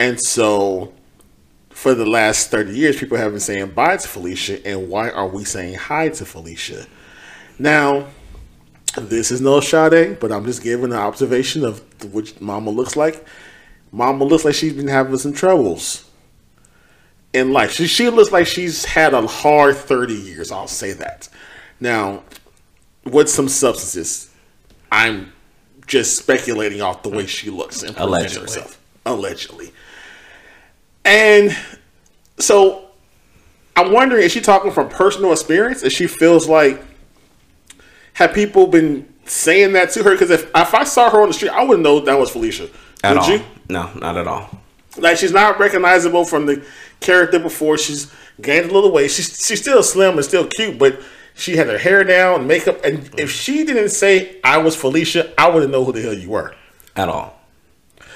[0.00, 0.92] And so,
[1.70, 5.28] for the last 30 years, people have been saying bye to Felicia, and why are
[5.28, 6.86] we saying hi to Felicia?
[7.58, 8.08] Now,
[8.96, 11.82] this is no Sade, but I'm just giving an observation of
[12.12, 13.24] what Mama looks like.
[13.90, 16.08] Mama looks like she's been having some troubles
[17.32, 17.72] in life.
[17.72, 21.28] She, she looks like she's had a hard 30 years, I'll say that.
[21.80, 22.22] Now,
[23.04, 24.30] with some substances,
[24.90, 25.32] I'm
[25.86, 28.42] just speculating off the way she looks and Allegedly.
[28.42, 28.78] herself.
[29.04, 29.72] Allegedly.
[31.04, 31.56] And
[32.38, 32.88] so
[33.76, 35.82] I'm wondering, is she talking from personal experience?
[35.82, 36.82] If she feels like,
[38.22, 40.12] have people been saying that to her?
[40.12, 42.68] Because if, if I saw her on the street, I wouldn't know that was Felicia.
[43.04, 43.30] At Would all.
[43.30, 43.44] you?
[43.68, 44.50] No, not at all.
[44.96, 46.64] Like she's not recognizable from the
[47.00, 47.78] character before.
[47.78, 49.10] She's gained a little weight.
[49.10, 51.00] She's she's still slim and still cute, but
[51.34, 55.48] she had her hair down, makeup, and if she didn't say I was Felicia, I
[55.48, 56.54] wouldn't know who the hell you were.
[56.94, 57.40] At all.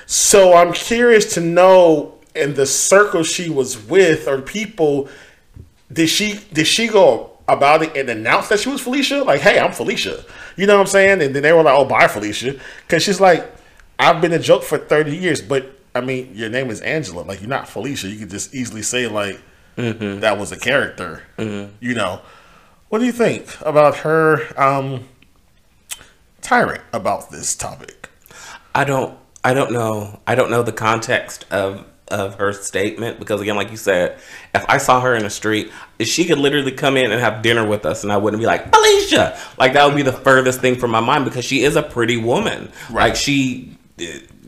[0.04, 5.08] So I'm curious to know in the circle she was with or people,
[5.90, 9.22] did she did she go about it and announced that she was Felicia?
[9.22, 10.24] Like, hey, I'm Felicia.
[10.56, 11.22] You know what I'm saying?
[11.22, 12.58] And then they were like, oh, bye, Felicia.
[12.86, 13.50] Because she's like,
[13.98, 17.22] I've been a joke for 30 years, but I mean, your name is Angela.
[17.22, 18.08] Like, you're not Felicia.
[18.08, 19.40] You could just easily say, like,
[19.76, 21.22] that was a character.
[21.80, 22.20] You know.
[22.88, 25.08] What do you think about her um,
[26.40, 28.08] tyrant about this topic?
[28.74, 30.20] I don't I don't know.
[30.26, 34.18] I don't know the context of of her statement because again, like you said,
[34.54, 37.66] if I saw her in the street, she could literally come in and have dinner
[37.66, 39.38] with us, and I wouldn't be like Alicia.
[39.58, 42.16] Like that would be the furthest thing from my mind because she is a pretty
[42.16, 42.70] woman.
[42.90, 43.08] Right.
[43.08, 43.76] Like she,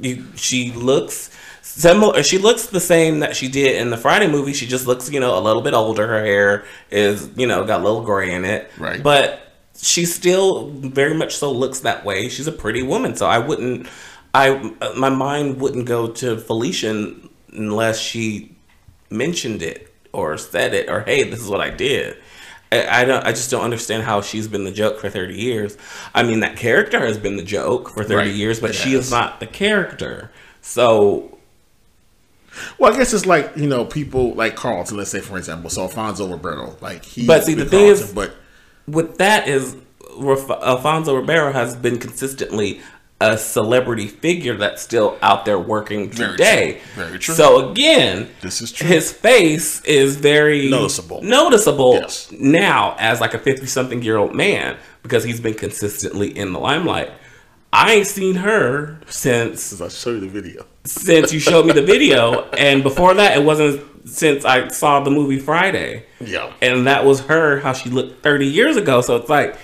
[0.01, 1.31] you, she looks
[1.63, 2.23] similar.
[2.23, 4.53] She looks the same that she did in the Friday movie.
[4.53, 6.07] She just looks, you know, a little bit older.
[6.07, 8.71] Her hair is, you know, got a little gray in it.
[8.79, 9.03] Right.
[9.03, 9.41] But
[9.81, 12.29] she still very much so looks that way.
[12.29, 13.89] She's a pretty woman, so I wouldn't.
[14.35, 17.15] I my mind wouldn't go to Felicia
[17.53, 18.55] unless she
[19.11, 22.16] mentioned it or said it or hey, this is what I did.
[22.70, 23.24] I, I don't.
[23.24, 25.76] I just don't understand how she's been the joke for thirty years.
[26.14, 28.34] I mean, that character has been the joke for thirty Right.
[28.34, 30.30] years, but It she is not the character.
[30.61, 31.38] So
[32.78, 34.96] Well, I guess it's like you know people like Carlton.
[34.99, 37.26] Let's say for example, so Alfonso Ribeiro, like he.
[37.26, 38.34] But see, the thing is- but
[38.86, 39.76] with that is
[40.20, 42.80] Alfonso Ribeiro has been consistently
[43.21, 46.73] a celebrity figure that's still out there working Very today.
[46.95, 47.05] true.
[47.05, 47.35] Very true.
[47.35, 48.87] So again, This is true.
[48.87, 51.23] His face is very Noticeable.
[51.23, 52.29] Noticeable Yes.
[52.31, 57.11] now as like a fifty-something year old man because he's been consistently in the limelight.
[57.73, 60.64] I ain't seen her since I'll show you the video.
[60.85, 65.11] since you showed me the video, and before that, it wasn't since I saw the
[65.11, 66.07] movie Friday.
[66.21, 66.53] Yeah.
[66.62, 69.01] and that was her how she looked 30 years ago.
[69.03, 69.57] So it's like,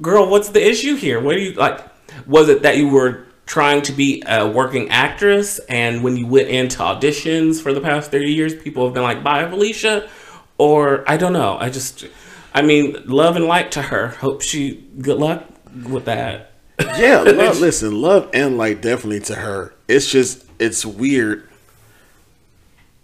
[0.00, 1.20] girl, what's the issue here?
[1.20, 1.80] What do you like?
[2.26, 6.48] Was it that you were trying to be a working actress, and when you went
[6.48, 10.08] into auditions for the past 30 years, people have been like, "Bye, Felicia,"
[10.56, 11.56] or I don't know.
[11.58, 12.06] I just,
[12.54, 14.08] I mean, love and light to her.
[14.08, 15.44] Hope she good luck
[15.88, 16.52] with that.
[16.78, 19.74] Yeah, love, listen, love and light definitely to her.
[19.88, 21.48] It's just it's weird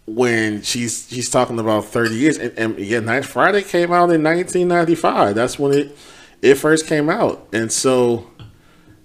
[0.07, 4.23] when she's she's talking about thirty years, and, and yeah, Night Friday came out in
[4.23, 5.35] nineteen ninety five.
[5.35, 5.99] That's when it
[6.41, 8.31] it first came out, and so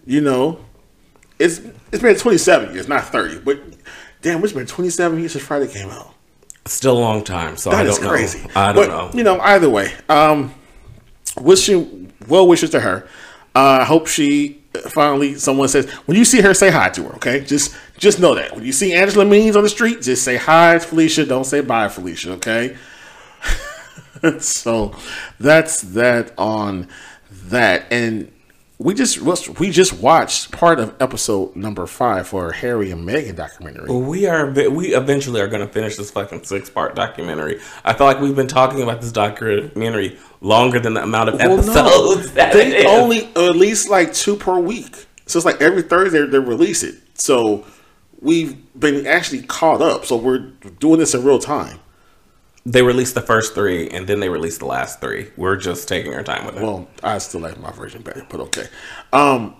[0.06, 0.60] you know,
[1.40, 3.60] it's it's been twenty seven years, not thirty, but
[4.22, 6.14] damn, it's been twenty seven years since Friday came out.
[6.66, 8.10] Still a long time, so I That don't is know.
[8.10, 8.48] crazy.
[8.56, 9.18] I don't but, know.
[9.18, 10.54] You know, either way, um,
[11.40, 13.08] wishing well wishes to her.
[13.56, 17.16] Uh, I hope she finally someone says when you see her, say hi to her.
[17.16, 20.38] Okay, just just know that when you see Angela Means on the street, just say
[20.38, 21.26] hi, Felicia.
[21.26, 22.34] Don't say bye, Felicia.
[22.34, 22.78] Okay.
[24.40, 24.96] so
[25.40, 26.88] that's that on
[27.48, 28.32] that, and
[28.82, 29.20] we just
[29.60, 33.88] we just watched part of episode number five for Harry and Meghan documentary.
[33.96, 37.60] We are we eventually are going to finish this fucking six part documentary.
[37.86, 41.58] I feel like we've been talking about this documentary longer than the amount of Well,
[41.58, 41.62] no.
[41.62, 45.06] episodes that they only at least like two per week.
[45.28, 46.96] So it's like every Thursday they release it.
[47.14, 47.66] So
[48.20, 50.06] we've been actually caught up.
[50.06, 50.40] So we're
[50.80, 51.80] doing this in real time.
[52.66, 55.32] They released the first three, and then they released the last three.
[55.36, 56.62] We're just taking our time with it.
[56.62, 58.68] Well, I still like my version better, but okay.
[59.12, 59.56] Um,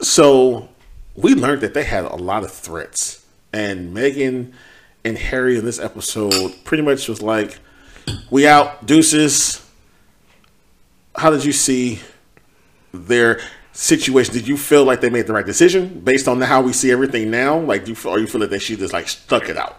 [0.00, 0.68] so
[1.14, 4.52] we learned that they had a lot of threats, and Meghan
[5.04, 7.58] and Harry in this episode pretty much was like,
[8.30, 9.64] "We out, deuces."
[11.16, 12.00] How did you see
[12.92, 13.40] their
[13.72, 14.32] situation?
[14.32, 17.30] Did you feel like they made the right decision based on how we see everything
[17.30, 17.58] now?
[17.58, 19.76] Like, do you feel, or you feel like they should just like stuck it out?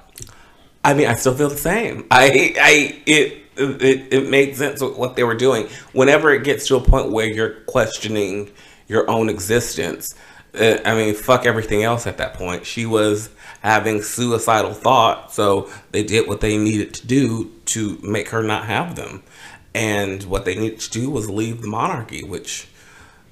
[0.83, 2.07] I mean, I still feel the same.
[2.11, 5.67] I, I, it, it, it made sense with what they were doing.
[5.93, 8.51] Whenever it gets to a point where you're questioning
[8.87, 10.15] your own existence,
[10.59, 12.65] uh, I mean, fuck everything else at that point.
[12.65, 13.29] She was
[13.61, 18.65] having suicidal thoughts, so they did what they needed to do to make her not
[18.65, 19.23] have them.
[19.75, 22.67] And what they needed to do was leave the monarchy, which,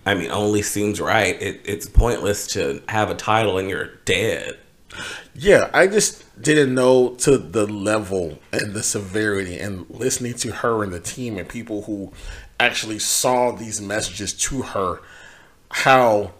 [0.05, 1.41] I mean, only seems right.
[1.41, 4.57] It, it's pointless to have a title and you're dead.
[5.33, 10.83] Yeah, I just didn't know to the level and the severity and listening to her
[10.83, 12.11] and the team and people who
[12.59, 15.01] actually saw these messages to her
[15.69, 16.31] how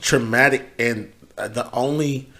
[0.00, 2.30] traumatic and the only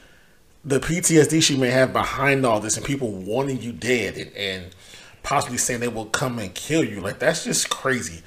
[0.65, 4.75] the PTSD she may have behind all this and people wanting you dead and, and
[5.23, 7.01] possibly saying they will come and kill you.
[7.01, 8.23] Like that's just crazy.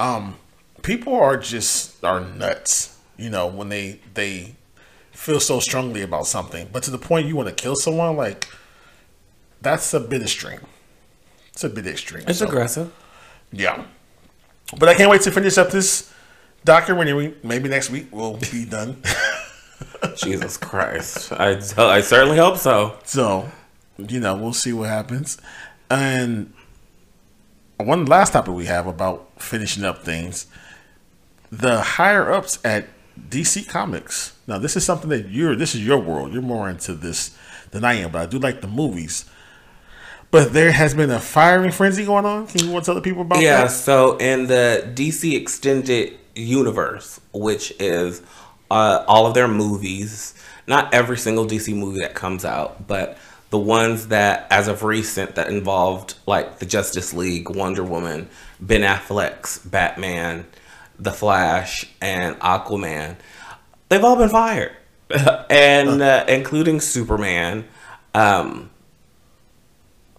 [0.00, 0.36] Um
[0.82, 4.54] people are just are nuts you know when they they
[5.18, 8.48] feel so strongly about something but to the point you want to kill someone like
[9.60, 10.60] that's a bit extreme
[11.52, 12.92] it's a bit extreme It's So, aggressive.
[13.52, 13.84] yeah
[14.78, 16.12] but i can't wait to finish up this
[16.64, 19.02] documentary maybe next week we'll be done
[20.16, 21.32] Jesus Christ.
[21.32, 22.96] I, I certainly hope so.
[23.04, 23.48] So,
[23.96, 25.38] you know, we'll see what happens.
[25.88, 26.52] And
[27.76, 30.46] one last topic we have about finishing up things
[31.52, 32.88] the higher ups at
[33.28, 34.36] DC Comics.
[34.46, 36.32] Now, this is something that you're, this is your world.
[36.32, 37.36] You're more into this
[37.70, 39.24] than I am, but I do like the movies.
[40.30, 42.46] But there has been a firing frenzy going on.
[42.46, 43.62] Can you want to tell the people about Yeah, that?
[43.62, 43.68] Yeah.
[43.68, 48.22] So in the DC Extended Universe, which is
[48.70, 50.34] uh, all of their movies,
[50.66, 53.16] not every single DC movie that comes out, but
[53.50, 58.28] the ones that, as of recent, that involved like the Justice League, Wonder Woman,
[58.60, 60.44] Ben Affleck's Batman,
[60.98, 63.16] The Flash, and Aquaman,
[63.88, 64.72] they've all been fired,
[65.50, 67.64] and uh, including Superman.
[68.14, 68.70] Um,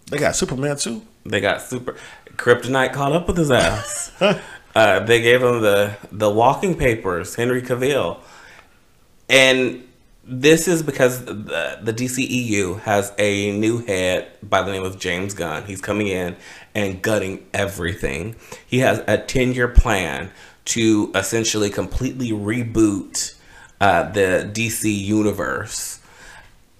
[0.09, 1.01] They got Superman too.
[1.25, 1.95] they got super
[2.37, 4.11] kryptonite caught up with his ass.
[4.75, 8.19] uh, they gave him the the walking papers, Henry Cavill,
[9.27, 9.83] and
[10.23, 15.33] this is because the, the DCEU has a new head by the name of James
[15.33, 15.63] Gunn.
[15.65, 16.35] He's coming in
[16.75, 18.35] and gutting everything.
[18.65, 20.31] He has a ten year plan
[20.69, 23.35] to essentially completely reboot
[23.81, 25.99] uh, the DC universe.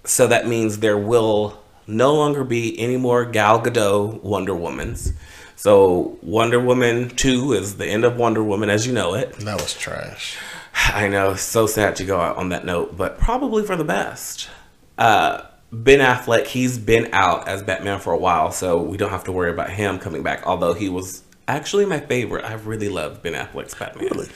[0.04, 5.12] So that means there will no longer be any more Gal Gadot Wonder Womans.
[5.56, 9.32] So Wonder Woman 2 is the end of Wonder Woman as you know it.
[9.40, 10.38] That was trash.
[10.74, 14.48] I know, so sad to go out on that note, but probably for the best.
[14.96, 19.24] Uh, ben Affleck, he's been out as Batman for a while, so we don't have
[19.24, 21.24] to worry about him coming back, although he was
[21.56, 22.44] actually my favorite.
[22.44, 24.08] I really love Ben Affleck's Batman.
[24.12, 24.28] Really?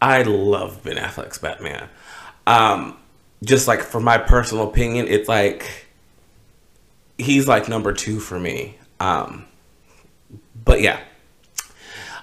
[0.00, 1.88] I love Ben Affleck's Batman.
[2.46, 2.96] Um,
[3.44, 5.86] just like for my personal opinion, it's like
[7.18, 8.78] he's like number two for me.
[9.00, 9.46] Um,
[10.64, 11.00] but yeah,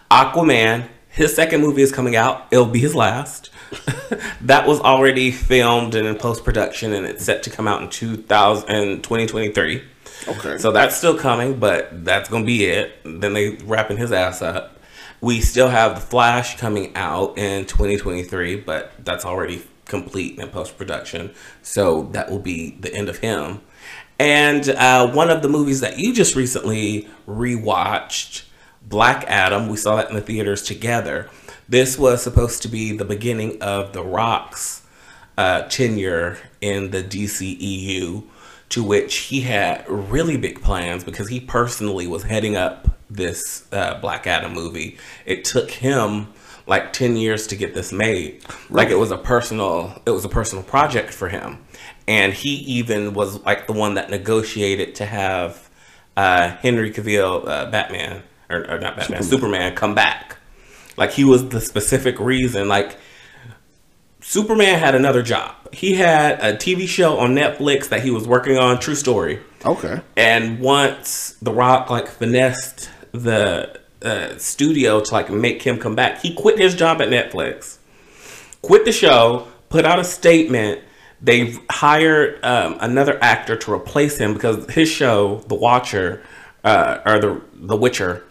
[0.09, 2.47] Aquaman, his second movie is coming out.
[2.51, 3.49] It'll be his last.
[4.41, 7.89] that was already filmed and in post production, and it's set to come out in
[7.89, 9.83] 2000, 2023.
[10.27, 10.57] Okay.
[10.57, 12.93] So that's still coming, but that's gonna be it.
[13.03, 14.79] Then they wrapping his ass up.
[15.19, 20.77] We still have the Flash coming out in 2023, but that's already complete in post
[20.77, 21.31] production.
[21.61, 23.61] So that will be the end of him.
[24.19, 28.43] And uh, one of the movies that you just recently rewatched,
[28.83, 31.29] Black Adam, we saw that in the theaters together.
[31.67, 34.83] This was supposed to be the beginning of The Rock's
[35.37, 38.23] uh, tenure in the DCEU,
[38.71, 43.99] to which he had really big plans because he personally was heading up this uh,
[43.99, 44.97] Black Adam movie.
[45.25, 46.27] It took him
[46.67, 48.43] like 10 years to get this made.
[48.69, 51.59] Like it was a personal it was a personal project for him.
[52.07, 55.69] And he even was like the one that negotiated to have
[56.15, 60.37] uh, Henry Cavill uh, Batman or, or not Batman Superman come back.
[60.95, 62.97] Like he was the specific reason like
[64.21, 65.55] Superman had another job.
[65.73, 69.39] He had a TV show on Netflix that he was working on, true story.
[69.65, 70.01] Okay.
[70.15, 76.21] And once The Rock like finessed the uh, studio to like make him come back,
[76.21, 77.77] he quit his job at Netflix,
[78.61, 80.81] quit the show, put out a statement
[81.21, 86.23] They've hired um, another actor to replace him because his show, The Watcher,
[86.63, 88.25] uh, or the The Witcher,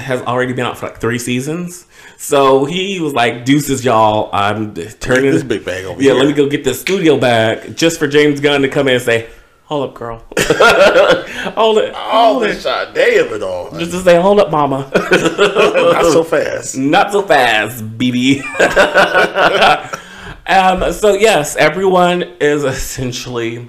[0.00, 1.86] has already been out for like three seasons.
[2.16, 4.28] So he was like, "Deuces, y'all!
[4.32, 7.76] I'm turning this big bag over Yeah, here." let me go get the studio bag
[7.76, 9.28] just for James Gunn to come in and say."
[9.64, 10.16] Hold up, girl.
[11.54, 11.94] hold it.
[11.94, 12.60] All Hold the it.
[12.60, 13.70] shot day of it all.
[13.78, 14.90] Just to say, hold up, mama.
[14.94, 16.76] Not so fast.
[16.76, 18.42] Not so fast, BB.
[20.46, 23.68] um, so yes, everyone is essentially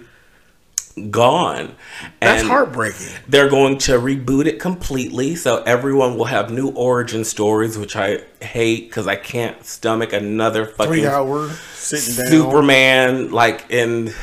[1.10, 1.76] gone.
[2.20, 3.08] That's And heartbreaking.
[3.28, 8.20] They're going to reboot it completely, so everyone will have new origin stories, which I
[8.42, 12.28] hate because I can't stomach another fucking Three hour sitting down.
[12.28, 14.14] Superman, like in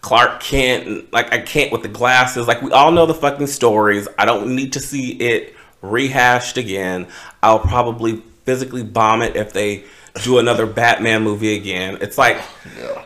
[0.00, 2.46] Clark Kent, and, like I can't with the glasses.
[2.46, 4.08] Like we all know the fucking stories.
[4.18, 7.06] I don't need to see it rehashed again.
[7.42, 9.84] I'll probably physically bomb it if they
[10.22, 11.98] do another Batman movie again.
[12.00, 12.40] It's like
[12.78, 13.04] Yeah.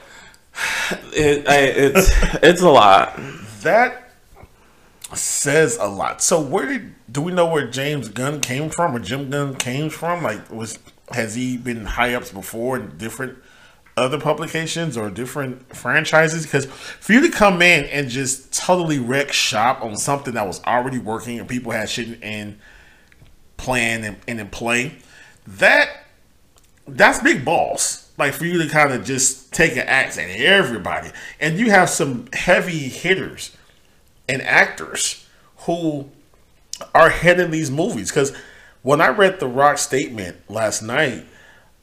[1.13, 2.11] It, I, it's
[2.43, 3.19] it's a lot.
[3.63, 4.11] That
[5.15, 6.23] says a lot.
[6.23, 9.91] So where did do we know where James Gunn came from or Jim Gunn came
[9.91, 10.23] from?
[10.23, 10.79] Like was
[11.13, 13.39] has he been high ups before in different
[13.97, 16.45] other publications or different franchises?
[16.45, 20.63] Because for you to come in and just totally wreck shop on something that was
[20.65, 22.59] already working and people had shit in
[23.57, 24.97] plan and, and in play,
[25.47, 25.89] that
[26.87, 28.02] that's big balls.
[28.19, 31.11] Like for you to kind of just take an axe at everybody,
[31.41, 33.57] and you have some heavy hitters
[34.29, 35.27] and actors
[35.59, 36.09] who
[36.95, 38.11] are heading these movies.
[38.11, 38.37] Because
[38.83, 41.25] when I read the Rock statement last night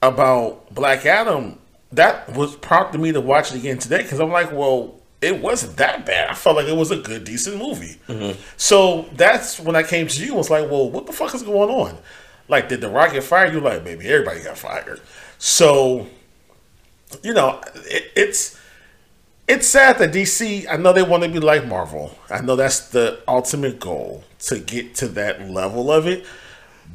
[0.01, 1.59] about Black Adam,
[1.91, 4.03] that was prompting me to watch it again today.
[4.03, 6.29] Because I'm like, well, it wasn't that bad.
[6.29, 7.99] I felt like it was a good, decent movie.
[8.07, 8.39] Mm-hmm.
[8.57, 10.29] So that's when I came to you.
[10.29, 11.97] and Was like, well, what the fuck is going on?
[12.47, 13.53] Like, did the Rock get fired?
[13.53, 15.01] You're like, baby, everybody got fired.
[15.37, 16.07] So,
[17.23, 18.59] you know, it, it's
[19.47, 20.67] it's sad that DC.
[20.69, 22.15] I know they want to be like Marvel.
[22.29, 26.25] I know that's the ultimate goal to get to that level of it.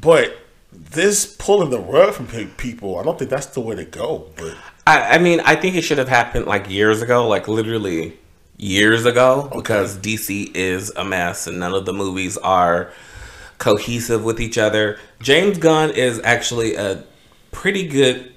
[0.00, 0.36] But
[0.72, 4.30] this pulling the rug from people, I don't think that's the way to go.
[4.36, 4.56] But
[4.86, 8.18] I, I mean, I think it should have happened like years ago, like literally
[8.56, 12.92] years ago, because DC is a mess and none of the movies are
[13.58, 14.98] cohesive with each other.
[15.20, 17.04] James Gunn is actually a
[17.50, 18.33] pretty good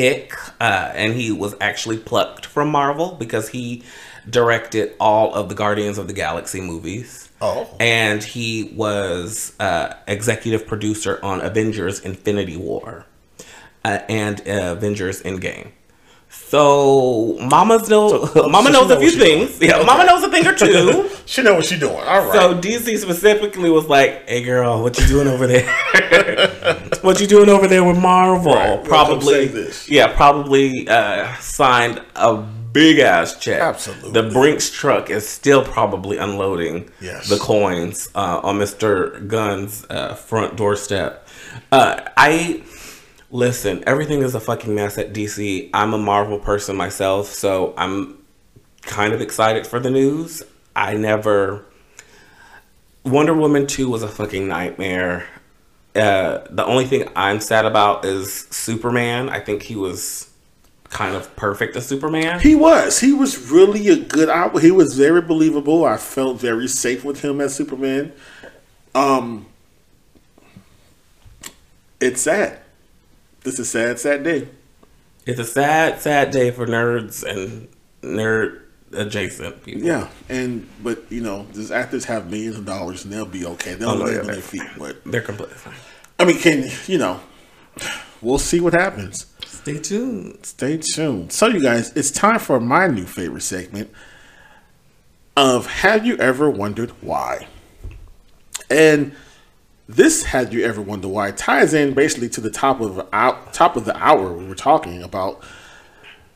[0.00, 3.82] pick, uh, and he was actually plucked from Marvel because he
[4.28, 7.28] directed all of the Guardians of the Galaxy movies.
[7.42, 7.68] Oh.
[7.78, 13.04] And he was uh, executive producer on Avengers Infinity War
[13.84, 15.72] uh, and uh, Avengers Endgame.
[16.50, 19.56] So Mama's know So- Mama so knows know a few things.
[19.58, 19.70] doing.
[19.70, 19.86] Yeah, Okay.
[19.86, 21.08] Mama knows a thing or two.
[21.26, 21.94] she know what she's doing.
[21.94, 22.32] All right.
[22.32, 25.64] So DC specifically was like, "Hey girl, what you doing over there?
[27.02, 28.54] what you doing over there with Marvel?
[28.54, 29.48] Right, Probably,
[29.86, 32.36] yeah, probably uh, signed a
[32.72, 33.60] big ass check.
[33.60, 34.10] Absolutely.
[34.12, 37.28] the Brinks truck is still probably unloading Yes.
[37.28, 41.28] the coins uh, on Mister Gunn's uh, front doorstep.
[41.72, 42.62] Uh, I
[43.30, 43.82] listen.
[43.86, 45.70] Everything is a fucking mess at DC.
[45.72, 48.18] I'm a Marvel person myself, so I'm
[48.82, 50.42] kind of excited for the news.
[50.74, 51.64] I never.
[53.04, 55.26] Wonder Woman 2 was a fucking nightmare.
[55.94, 59.28] Uh, the only thing I'm sad about is Superman.
[59.28, 60.30] I think he was
[60.90, 62.40] kind of perfect as Superman.
[62.40, 63.00] He was.
[63.00, 64.28] He was really a good.
[64.28, 65.84] I, he was very believable.
[65.84, 68.12] I felt very safe with him as Superman.
[68.94, 69.46] Um,
[72.00, 72.60] it's sad.
[73.42, 74.48] This is a sad, sad day.
[75.26, 77.68] It's a sad, sad day for nerds and
[78.02, 78.60] nerd
[78.92, 79.82] adjacent people.
[79.82, 83.74] Yeah, and but you know, these actors have millions of dollars and they'll be okay.
[83.74, 84.62] They'll Oh, no, land yeah, on their feet.
[84.78, 85.74] But They're completely fine.
[86.18, 87.20] I mean, can you know?
[88.20, 89.26] We'll see what happens.
[89.46, 90.44] Stay tuned.
[90.44, 91.32] Stay tuned.
[91.32, 93.90] So, you guys, it's time for my new favorite segment
[95.36, 97.46] of Have You Ever Wondered Why?
[98.70, 99.14] And
[99.96, 103.76] this had You Ever wonder Why ties in basically to the top of out top
[103.76, 105.42] of the hour we were talking about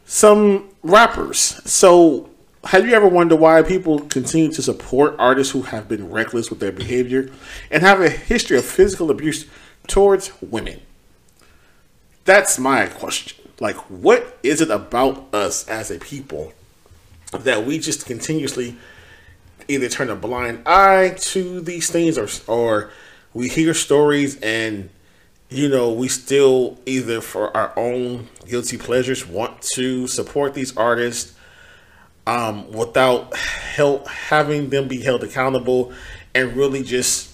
[0.05, 1.39] some rappers.
[1.71, 2.31] So,
[2.65, 6.61] have you ever wondered why people continue to support artists who have been reckless with
[6.61, 7.31] their behavior
[7.71, 9.47] and have a history of physical abuse
[9.87, 10.81] towards women?
[12.25, 13.51] That's my question.
[13.61, 16.53] Like, what is it about us as a people
[17.33, 18.77] that we just continuously
[19.69, 22.91] either turn a blind eye to these things or, or
[23.35, 24.89] we hear stories and,
[25.51, 31.35] you know, we still either for our own guilty pleasures want to support these artists
[32.27, 35.93] um, without help having them be held accountable
[36.35, 37.31] and really just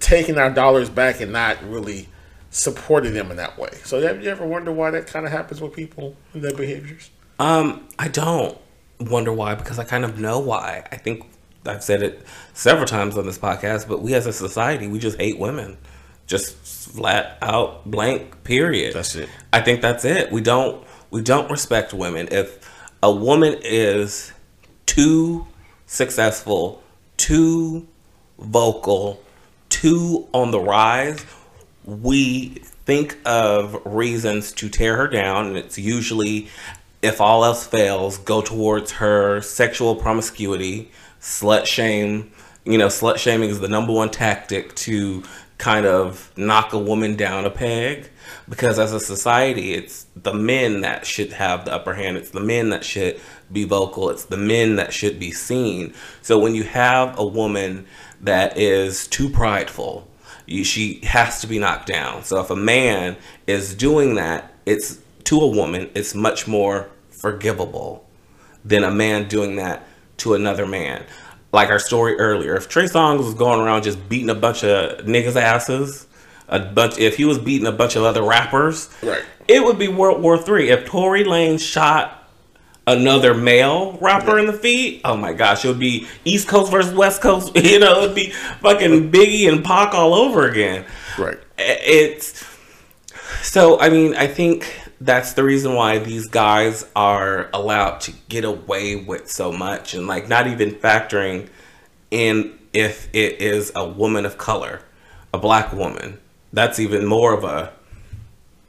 [0.00, 2.08] taking our dollars back and not really
[2.50, 3.70] supporting them in that way.
[3.84, 7.10] So have you ever wonder why that kind of happens with people and their behaviors?
[7.38, 8.58] Um, I don't
[9.00, 10.86] wonder why because I kind of know why.
[10.92, 11.26] I think
[11.66, 15.18] I've said it several times on this podcast, but we as a society, we just
[15.18, 15.76] hate women.
[16.26, 18.94] Just flat out blank period.
[18.94, 19.28] That's it.
[19.52, 20.32] I think that's it.
[20.32, 22.28] We don't we don't respect women.
[22.30, 22.70] If
[23.02, 24.32] a woman is
[24.86, 25.46] too
[25.86, 26.82] successful,
[27.16, 27.86] too
[28.38, 29.22] vocal,
[29.68, 31.24] too on the rise,
[31.84, 36.48] we think of reasons to tear her down and it's usually
[37.04, 40.90] if all else fails, go towards her sexual promiscuity,
[41.24, 42.30] slut shame.
[42.64, 45.22] You know, slut shaming is the number one tactic to
[45.56, 48.10] kind of knock a woman down a peg
[48.48, 52.16] because as a society, it's the men that should have the upper hand.
[52.16, 53.18] It's the men that should
[53.50, 54.10] be vocal.
[54.10, 55.94] It's the men that should be seen.
[56.20, 57.86] So when you have a woman
[58.20, 60.06] that is too prideful,
[60.46, 62.24] you, she has to be knocked down.
[62.24, 63.16] So if a man
[63.46, 68.06] is doing that, it's to a woman, it's much more forgivable
[68.62, 69.86] than a man doing that
[70.18, 71.04] to another man.
[71.52, 75.04] Like our story earlier, if Trey Songz was going around just beating a bunch of
[75.06, 76.06] niggas' asses,
[76.48, 79.22] a bunch if he was beating a bunch of other rappers, Right.
[79.46, 80.70] it would be World War Three.
[80.70, 82.20] If Tory Lanez shot
[82.86, 86.92] another male rapper in the feet, oh my gosh, it would be East Coast versus
[86.92, 87.52] West Coast.
[87.56, 90.84] You know, it'd be fucking Biggie and Pac all over again.
[91.18, 91.38] Right.
[91.56, 92.44] It's
[93.42, 93.78] so.
[93.80, 94.74] I mean, I think
[95.04, 100.06] that's the reason why these guys are allowed to get away with so much, and
[100.06, 101.48] like not even factoring
[102.10, 104.80] in if it is a woman of color,
[105.32, 106.18] a black woman.
[106.52, 107.72] That's even more of a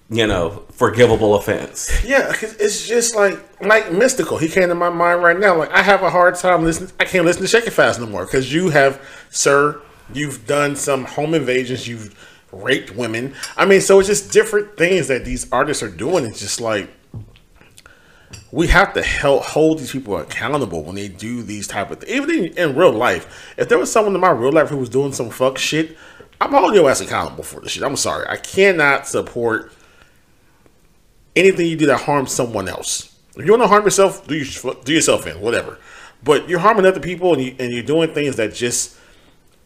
[0.10, 1.90] you know forgivable offense.
[2.06, 4.40] Yeah, it's just like like Mystikal.
[4.40, 5.56] He came to my mind right now.
[5.56, 6.92] Like I have a hard time listening.
[7.00, 9.82] I can't listen to Shake It Fast no more because you have, sir,
[10.14, 11.88] you've done some home invasions.
[11.88, 12.14] You've
[12.56, 13.36] raped women.
[13.58, 16.26] I mean, so it's just different things that these artists are doing.
[16.26, 16.90] It's just like
[18.52, 22.12] we have to help hold these people accountable when they do these type of things.
[22.12, 24.90] Even in, in real life, if there was someone in my real life who was
[24.90, 25.98] doing some fuck shit,
[26.40, 27.84] I'm holding your ass accountable for this shit.
[27.84, 28.28] I'm sorry.
[28.28, 29.72] I cannot support
[31.36, 33.16] anything you do that harms someone else.
[33.38, 35.78] If you want to harm yourself, do, your, do yourself in, whatever.
[36.24, 38.98] But you're harming other people and, you, and you're doing things that just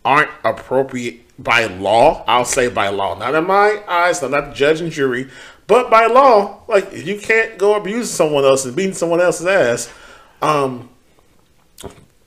[0.06, 2.24] aren't appropriate by law.
[2.28, 3.18] I'll say by law.
[3.18, 5.30] Not in my eyes, I'm not the judge and jury,
[5.68, 9.94] but by law, like you can't go abusing someone else and beating someone else's ass,
[10.42, 10.90] um,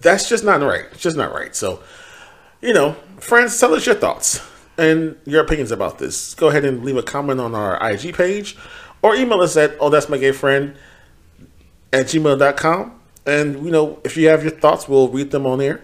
[0.01, 0.87] that's just not right.
[0.93, 1.55] It's just not right.
[1.55, 1.83] So,
[2.61, 4.41] you know, friends, tell us your thoughts
[4.79, 6.35] and your opinions about this.
[6.35, 8.57] Go ahead and leave a comment on our IG page
[9.03, 10.77] or email us at oh that's my gay friend
[11.93, 13.01] at gmail.com.
[13.27, 15.81] And you know, if you have your thoughts, we'll read them on air.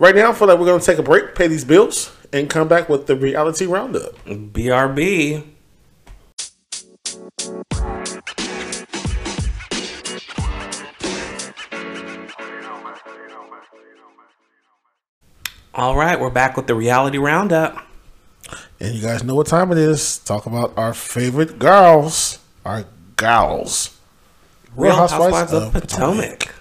[0.00, 2.68] Right now, I feel like we're gonna take a break, pay these bills, and come
[2.68, 4.14] back with the reality roundup.
[4.26, 5.42] BRB.
[15.74, 17.84] All right, we're back with the reality roundup.
[18.78, 20.18] And you guys know what time it is.
[20.18, 22.38] Talk about our favorite girls.
[22.64, 22.84] Our
[23.16, 23.96] gals.
[24.76, 26.54] Real Housewives, of Potomac.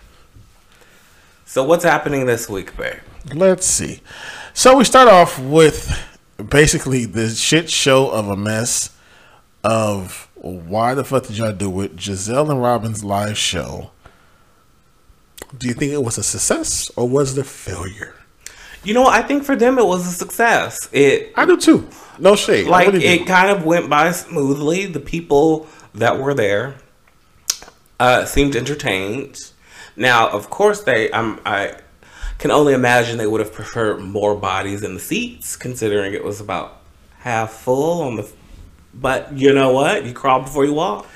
[1.45, 2.95] So what's happening this week, babe?
[3.34, 4.01] Let's see.
[4.53, 5.97] So we start off with
[6.49, 8.95] basically the shit show of a mess
[9.63, 11.95] of why the fuck did y'all do it?
[11.95, 13.91] Gizelle and Robyn's live show.
[15.57, 18.15] Do you think it was a success or was it a failure?
[18.84, 20.89] You know, I think for them it was a success.
[20.91, 21.88] It I do too.
[22.19, 22.67] No shade.
[22.67, 22.97] Like do.
[22.97, 24.86] it kind of went by smoothly.
[24.86, 26.75] The people that were there
[27.99, 29.51] uh, seemed entertained.
[29.95, 31.75] Now, of course, they um, I
[32.38, 36.39] can only imagine they would have preferred more bodies in the seats, considering it was
[36.39, 36.81] about
[37.19, 38.29] half full on the.
[38.93, 40.05] But you know what?
[40.05, 41.07] You crawl before you walk.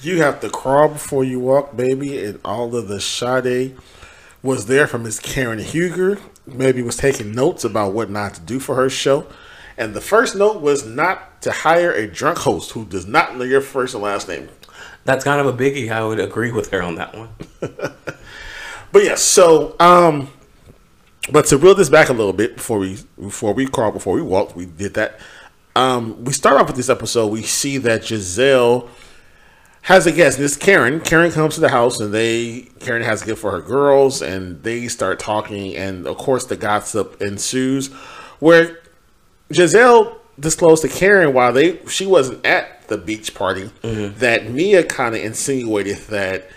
[0.00, 3.76] You have to crawl before you walk, baby, and all of the Sade
[4.42, 6.18] was there from Miss Karen Huger.
[6.46, 9.26] Maybe was taking notes about what not to do for her show.
[9.76, 13.44] And the first note was not to hire a drunk host who does not know
[13.44, 14.48] your first and last name.
[15.04, 15.90] That's kind of a biggie.
[15.90, 17.30] I would agree with her on that one.
[18.90, 20.30] But yes, so um
[21.32, 24.22] but to reel this back a little bit before we before we crawl before we
[24.22, 25.18] walk, we did that.
[25.76, 28.88] Um we start off with this episode, we see that Gizelle
[29.82, 30.38] has a guest.
[30.38, 31.00] This Karen.
[31.00, 34.62] Karen comes to the house and they Karen has a gift for her girls and
[34.62, 37.88] they start talking and of course the gossip ensues
[38.40, 38.78] where
[39.52, 45.14] Gizelle disclosed to Karen while they she wasn't at the beach party that Mia kind
[45.14, 46.48] of insinuated that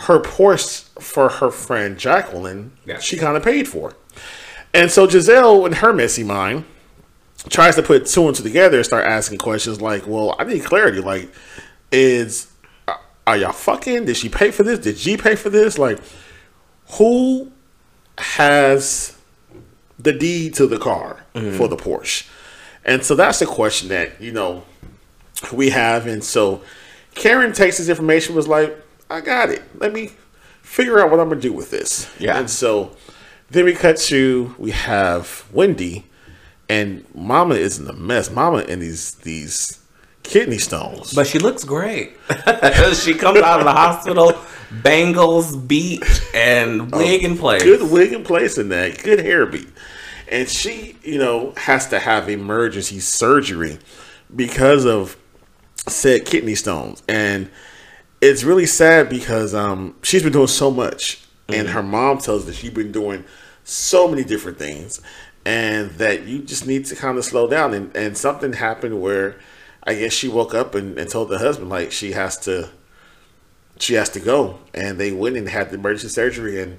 [0.00, 2.98] her Porsche for her friend Jacqueline Yeah.
[3.00, 3.94] she kind of paid for.
[4.74, 6.64] And so Gizelle, in her messy mind,
[7.48, 10.64] tries to put two and two together and start asking questions like, "Well, I need
[10.64, 11.00] clarity.
[11.00, 11.30] Like,
[11.90, 12.52] is
[13.28, 14.06] are y'all fucking?
[14.06, 14.78] Did she pay for this?
[14.78, 15.78] Did G pay for this?
[15.78, 15.98] Like,
[16.92, 17.52] who
[18.16, 19.18] has
[19.98, 21.56] the deed to the car mm-hmm.
[21.56, 22.26] for the Porsche?
[22.86, 24.64] And so that's the question that, you know,
[25.52, 26.06] we have.
[26.06, 26.62] And so
[27.14, 28.74] Karen takes this information, was like,
[29.10, 29.62] I got it.
[29.78, 30.12] Let me
[30.62, 32.10] figure out what I'm going to do with this.
[32.18, 32.38] Yeah.
[32.38, 32.96] And so
[33.50, 36.04] then we cut to, we have Wendy,
[36.68, 38.30] and Mama is in a mess.
[38.30, 39.80] Mama in these, these
[40.22, 41.14] kidney stones.
[41.14, 42.12] But she looks great.
[42.94, 44.34] she comes out of the hospital,
[44.82, 47.62] bangles beat, and wig in place.
[47.62, 49.68] good wig in place in that, good hair beat.
[50.30, 53.78] And she, you know, has to have emergency surgery
[54.34, 55.16] because of
[55.86, 57.02] said kidney stones.
[57.08, 57.50] And
[58.20, 61.22] it's really sad because um, she's been doing so much.
[61.48, 61.72] And mm.
[61.72, 63.24] her mom tells that she's been doing
[63.64, 65.00] so many different things.
[65.44, 67.72] And that you just need to kind of slow down.
[67.72, 69.36] And, and something happened where
[69.84, 72.70] I guess she woke up and, and told the husband, like, she has to
[73.80, 74.58] she has to go.
[74.74, 76.78] And they went and had the emergency surgery, and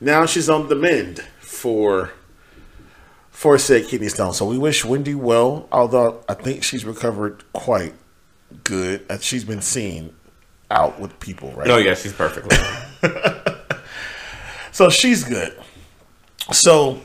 [0.00, 2.12] now she's on the mend for
[3.30, 4.32] for said kidney stone.
[4.32, 7.94] So we wish Wendy well, although I think she's recovered quite
[8.62, 9.04] good.
[9.10, 10.14] And she's been seen
[10.70, 11.68] out with people, right?
[11.68, 12.56] Oh yeah, she's perfectly.
[14.74, 15.56] So she's good.
[16.50, 16.98] So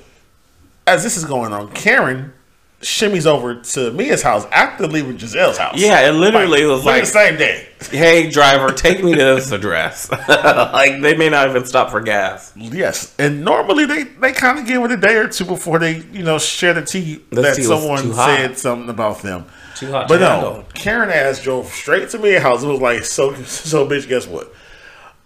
[0.87, 2.33] as this is going on, Karen
[2.81, 5.79] shimmies over to Mia's house after leaving Gizelle's house.
[5.79, 7.67] Yeah, it literally was like like, the same day.
[7.91, 12.51] "Hey, driver, take me to this address." like they may not even stop for gas.
[12.55, 15.97] Yes, and normally they, they kind of give it a day or two before they
[16.11, 19.45] you know share the tea The that tea someone said something about them.
[19.75, 20.65] Too hot But to no, handle.
[20.73, 22.63] Karen ass drove straight to Mia's house.
[22.63, 24.07] It was like so so bitch.
[24.07, 24.51] Guess what?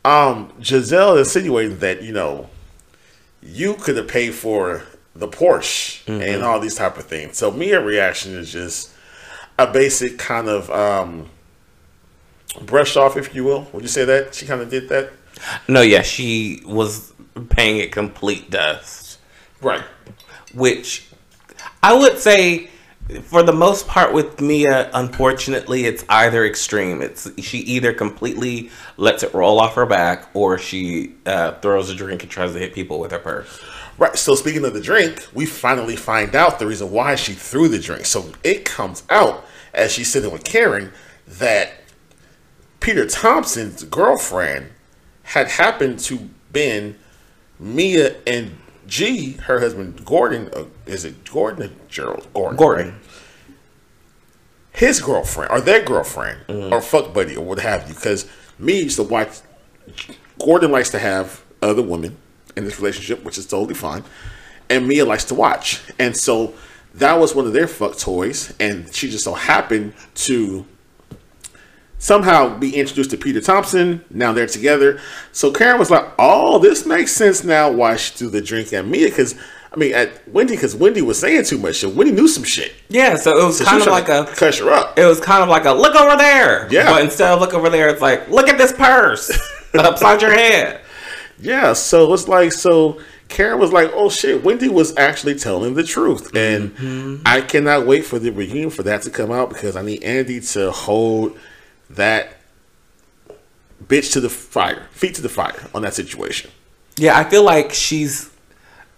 [0.06, 2.50] Um, Gizelle insinuating that you know
[3.42, 4.84] you could have paid for
[5.16, 6.22] the Porsche Mm-hmm.
[6.22, 7.38] and all these type of things.
[7.38, 8.92] So Mia reaction is just
[9.58, 11.30] a basic kind of um
[12.62, 13.68] brush off, if you will.
[13.72, 15.12] Would you say that she kind of did that?
[15.68, 17.14] No, yeah, she was
[17.50, 19.20] paying it complete dust.
[19.62, 19.84] Right.
[20.54, 21.08] which
[21.82, 22.70] I would say
[23.24, 27.02] for the most part with Mia, unfortunately, it's either extreme.
[27.02, 31.96] It's she either completely lets it roll off her back, or she uh, throws a
[31.96, 33.62] drink and tries to hit people with her purse.
[33.98, 34.16] Right.
[34.18, 37.80] So speaking of the drink, we finally find out the reason why she threw the
[37.80, 38.06] drink.
[38.06, 40.92] So it comes out as she's sitting with Karen
[41.28, 41.74] that
[42.80, 44.72] Peter Thomas's girlfriend
[45.24, 46.98] had happened to been
[47.60, 48.58] Mia and
[48.88, 50.50] G, her husband Gordon.
[50.54, 52.28] Uh, is it Gordon or Gerald?
[52.34, 52.58] Gordon.
[52.58, 52.88] Gordon.
[52.90, 52.96] right?
[54.72, 57.94] His girlfriend or their girlfriend or fuck buddy or what have you.
[57.94, 58.28] Because
[58.58, 59.40] me used to watch.
[60.40, 62.18] Gordon likes to have other women
[62.56, 64.04] in this relationship, which is totally fine.
[64.70, 65.82] And Mia likes to watch.
[66.00, 66.56] And so
[66.96, 68.54] that was one of their fuck toys.
[68.60, 70.66] And she just so happened to
[72.04, 73.74] somehow be introduced to Peter Thomas.
[74.10, 75.00] Now they're together.
[75.32, 78.86] So Karen was like, oh, this makes sense now why she threw the drink at
[78.86, 79.06] me?
[79.06, 79.36] Because,
[79.72, 81.78] I mean, at Wendy, because Wendy was saying too much.
[81.78, 82.74] So Wendy knew some shit.
[82.90, 85.00] Yeah, so it was So kind was of like a cuss her up.
[85.00, 86.68] it was kind of like a look over there.
[86.70, 86.92] Yeah.
[86.92, 89.32] But instead of look over there, it's like look at this purse
[89.74, 90.82] upside your head.
[91.40, 93.00] Yeah, so it's like so
[93.30, 97.22] Karen was like, "Oh shit, Wendy was actually telling the truth," and mm-hmm.
[97.26, 100.40] I cannot wait for the reunion for that to come out because I need Andy
[100.40, 101.38] to hold
[101.90, 102.38] that
[103.86, 106.52] bitch to the fire, feet to the fire on that situation.
[106.98, 108.30] Yeah, I feel like she's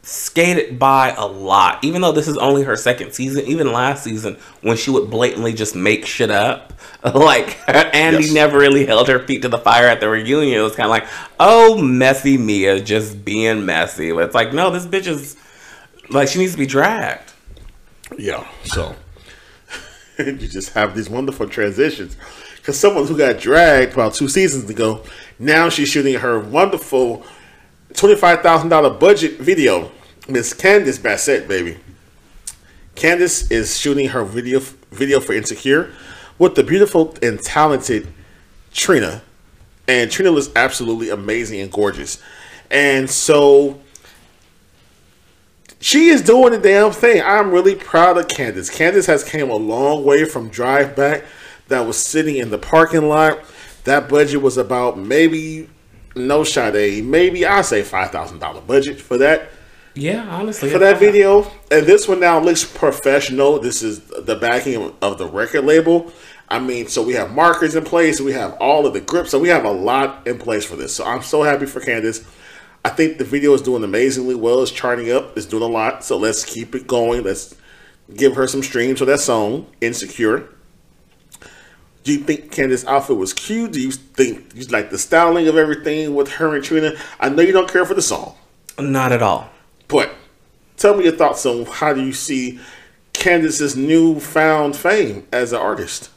[0.02, 1.84] skated by a lot.
[1.84, 5.54] Even though this is only her second season, even last season when she would blatantly
[5.54, 6.74] just make shit up,
[7.04, 8.34] like Andy Yes.
[8.34, 10.60] never really held her feet to the fire at the reunion.
[10.60, 11.08] It was kind of like,
[11.40, 14.10] oh, messy Mia just being messy.
[14.10, 15.36] It's like, no, this bitch is
[16.10, 17.32] like she needs to be dragged.
[18.18, 18.96] Yeah, so
[20.20, 22.16] you just have these wonderful transitions.
[22.66, 25.04] Because someone who got dragged about two seasons ago,
[25.38, 27.24] now she's shooting her wonderful
[27.94, 29.92] twenty-five thousand dollar budget video.
[30.28, 31.78] Miss Candiace Bassett, baby.
[32.96, 35.94] Candiace is shooting her video video for Insecure
[36.40, 38.08] with the beautiful and talented
[38.74, 39.22] Trina,
[39.88, 42.20] and Trina looks absolutely amazing and gorgeous.
[42.72, 43.80] And so
[45.80, 47.22] she is doing the damn thing.
[47.22, 48.76] I'm really proud of Candiace.
[48.76, 51.26] Candiace has came a long way from Drive Back
[51.68, 53.40] that was sitting in the parking lot.
[53.86, 55.70] That budget was about maybe
[56.16, 59.50] no Sade, maybe I say five thousand dollar budget for that
[59.94, 61.44] Yeah, honestly, for that video.
[61.72, 63.60] And this one now looks professional.
[63.60, 66.12] This is the backing of the record label.
[66.48, 68.22] I mean, so we have markers in place.
[68.22, 69.32] We have all of the grips.
[69.32, 70.96] So we have a lot in place for this.
[70.96, 72.24] So I'm so happy for Candiace.
[72.84, 74.62] I think the video is doing amazingly well.
[74.62, 75.36] It's charting up.
[75.38, 76.04] It's doing a lot.
[76.04, 77.24] So let's keep it going.
[77.24, 77.56] Let's
[78.16, 80.50] give her some streams for that song, Insecure.
[82.06, 83.72] Do you think Candiace's outfit was cute?
[83.74, 86.94] Do you think you like the styling of everything with her and Trina?
[87.20, 88.36] I know you don't care for the song,
[88.80, 89.50] Not at all.
[89.88, 90.12] but
[90.78, 92.60] tell me your thoughts on how do you see
[93.14, 96.12] Candiace's newfound fame as an artist?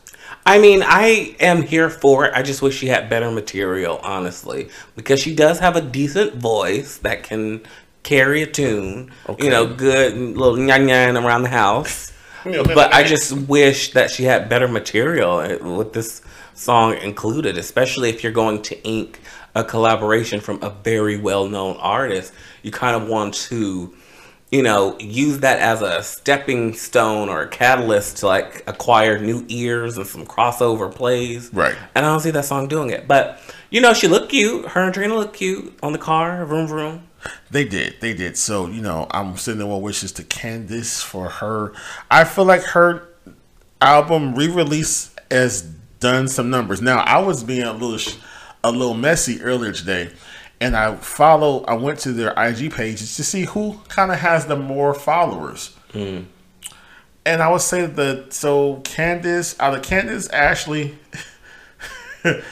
[0.44, 2.32] I mean, I am here for it.
[2.34, 6.98] I just wish she had better material, honestly, because she does have a decent voice
[6.98, 7.62] that can
[8.02, 9.10] carry a tune.
[9.38, 12.12] You know, good little nyan nyan around the house.
[12.74, 15.38] but I just wish that she had better material
[15.76, 16.22] with this
[16.54, 19.20] song included, especially if you're going to ink
[19.54, 22.32] a collaboration from a very well-known artist.
[22.62, 23.94] You kind of want to
[24.50, 29.44] you know, use that as a stepping stone or a catalyst to like acquire new
[29.48, 31.52] ears and some crossover plays.
[31.52, 31.76] Right.
[31.94, 33.06] And I don't see that song doing it.
[33.06, 33.40] But,
[33.70, 34.66] you know, she looked cute.
[34.68, 37.07] Her and Trina looked cute on the car, vroom vroom.
[37.50, 38.00] They did.
[38.00, 38.36] They did.
[38.36, 41.72] So, you know, I'm sending well wishes to Candiace for her.
[42.10, 43.08] I feel like her
[43.80, 45.62] album re-release has
[46.00, 46.80] done some numbers.
[46.80, 48.16] Now, I was being a little sh-
[48.64, 50.10] a little messy earlier today,
[50.60, 54.46] and I follow I went to their IG pages to see who kind of has
[54.46, 55.74] the more followers.
[55.92, 56.22] Hmm.
[57.24, 60.98] And I would say that so Candiace out of Candiace Ashley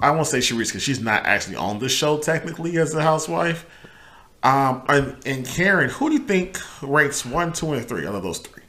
[0.00, 3.66] I won't say Charrisse because she's not actually on the show technically as a housewife.
[4.46, 8.22] Um, and, and Karen, who do you think ranks one, two, and three out of
[8.22, 8.62] those three?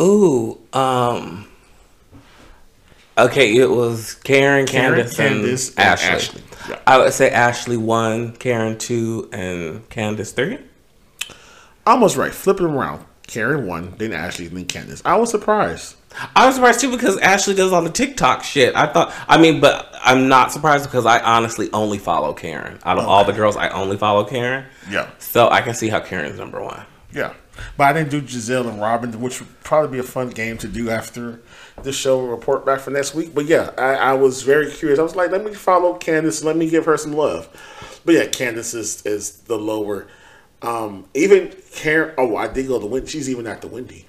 [0.00, 1.46] Ooh, um.
[3.18, 6.08] Okay, it was Karen, Karen, Candiace, Candiace, and and Ashley.
[6.08, 6.42] Ashley.
[6.70, 6.80] Yeah.
[6.86, 10.58] I would say Ashley one, Karen two, and Candiace three.
[11.86, 12.32] Almost right.
[12.32, 13.04] Flip it around.
[13.26, 15.02] Karen one, then Ashley, then Candiace.
[15.04, 15.96] I was surprised.
[16.36, 18.74] I was surprised too because Ashley does all the TikTok shit.
[18.76, 22.78] I thought, I mean, but I'm not surprised because I honestly only follow Karen.
[22.84, 24.66] Out of all the girls, I only follow Karen.
[24.90, 25.10] Yeah.
[25.18, 26.84] So I can see how Karen's number one.
[27.12, 27.34] Yeah.
[27.76, 30.68] But I didn't do Gizelle and Robyn, which would probably be a fun game to
[30.68, 31.40] do after
[31.82, 33.34] the show and report back for next week.
[33.34, 34.98] But yeah, I, I was very curious.
[34.98, 37.48] I was like, let me follow Candiace, let me give her some love.
[38.04, 40.08] But yeah, Candiace is, is the lower.
[40.62, 43.08] Um, even Karen, oh, I did go to Wendy.
[43.08, 44.06] She's even at the Wendy.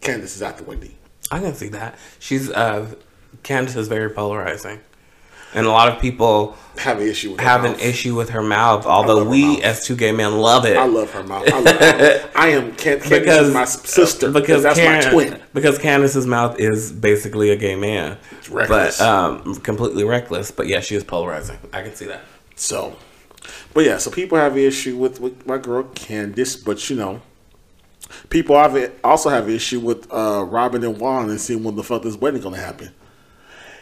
[0.00, 0.96] Candiace is the Wendy.
[1.30, 1.96] I can see that.
[2.18, 2.92] She's uh,
[3.42, 4.80] Candiace is very polarizing,
[5.54, 7.82] and a lot of people Have an issue with her have an mouth.
[7.82, 8.86] issue with her mouth.
[8.86, 9.62] Although we, mouth.
[9.62, 10.76] as two gay men, love it.
[10.76, 11.48] I love her mouth.
[11.52, 15.40] I, love, I am Can- Candiace because is my sister because that's my twin.
[15.54, 18.18] because Candiace's mouth is basically a gay man,
[18.50, 18.98] reckless.
[18.98, 20.50] but um, completely reckless.
[20.50, 21.58] But yeah, she is polarizing.
[21.72, 22.22] I can see that.
[22.56, 22.96] So,
[23.72, 27.22] but yeah, so people have an issue with, with my girl Candiace, but you know,
[28.28, 31.82] people have also have an issue with uh, Robyn and Juan and seeing when the
[31.82, 32.90] fuck this wedding gonna happen.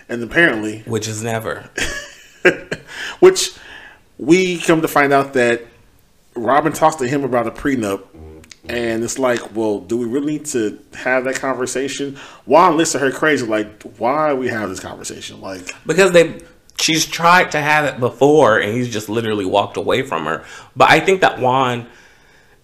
[0.09, 1.71] And apparently, Which is never.
[3.21, 3.53] which
[4.17, 5.63] we come to find out that
[6.35, 8.05] Robyn talks to him about a prenup,
[8.69, 12.17] and it's like, well, do we really need to have that conversation?
[12.47, 15.41] Juan looks at her crazy, like, why we have this conversation?
[15.41, 16.41] Like, because they
[16.81, 20.45] she's tried to have it before and he's just literally walked away from her
[20.77, 21.87] but i think that juan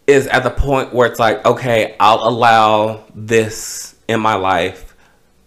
[0.06, 4.94] is at the point where it's like okay i'll allow this in my life.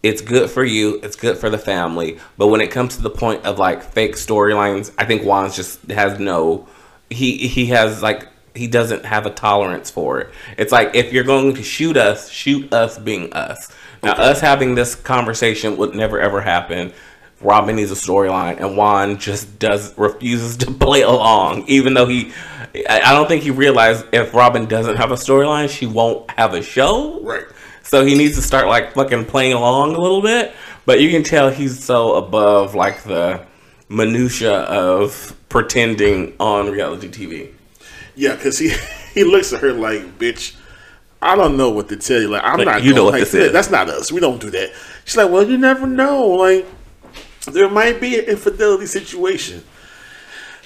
[0.04, 1.00] It's good for you.
[1.04, 2.20] It's good for the family.
[2.38, 5.90] But when it comes to the point of like fake storylines i think juan's just
[5.92, 6.68] has no
[7.10, 10.32] he he has like he doesn't have a tolerance for it.
[10.58, 13.72] It's like if you're going to shoot us shoot us being us.
[14.04, 16.94] Now us having this conversation would never ever happen
[17.42, 22.32] Robyn needs a storyline, and Juan just does refuses to play along, even though he.
[22.90, 26.62] I don't think he realized if Robyn doesn't have a storyline, she won't have a
[26.62, 27.20] show.
[27.22, 27.46] Right.
[27.84, 30.54] So he needs to start like fucking playing along a little bit,
[30.86, 33.46] but you can tell he's so above like the
[33.90, 37.54] minutia of pretending on reality TV.
[38.16, 38.74] Yeah, because he
[39.14, 40.56] he looks at her like, bitch,
[41.22, 42.28] I don't know what to tell you.
[42.28, 42.84] Like, I'm Like, not.
[42.84, 43.52] you know what like, this is.
[43.52, 44.12] That's not us.
[44.12, 44.72] We don't do that.
[45.06, 46.28] She's like, well, you never know.
[46.28, 46.66] Like,
[47.54, 49.64] there might be an infidelity situation.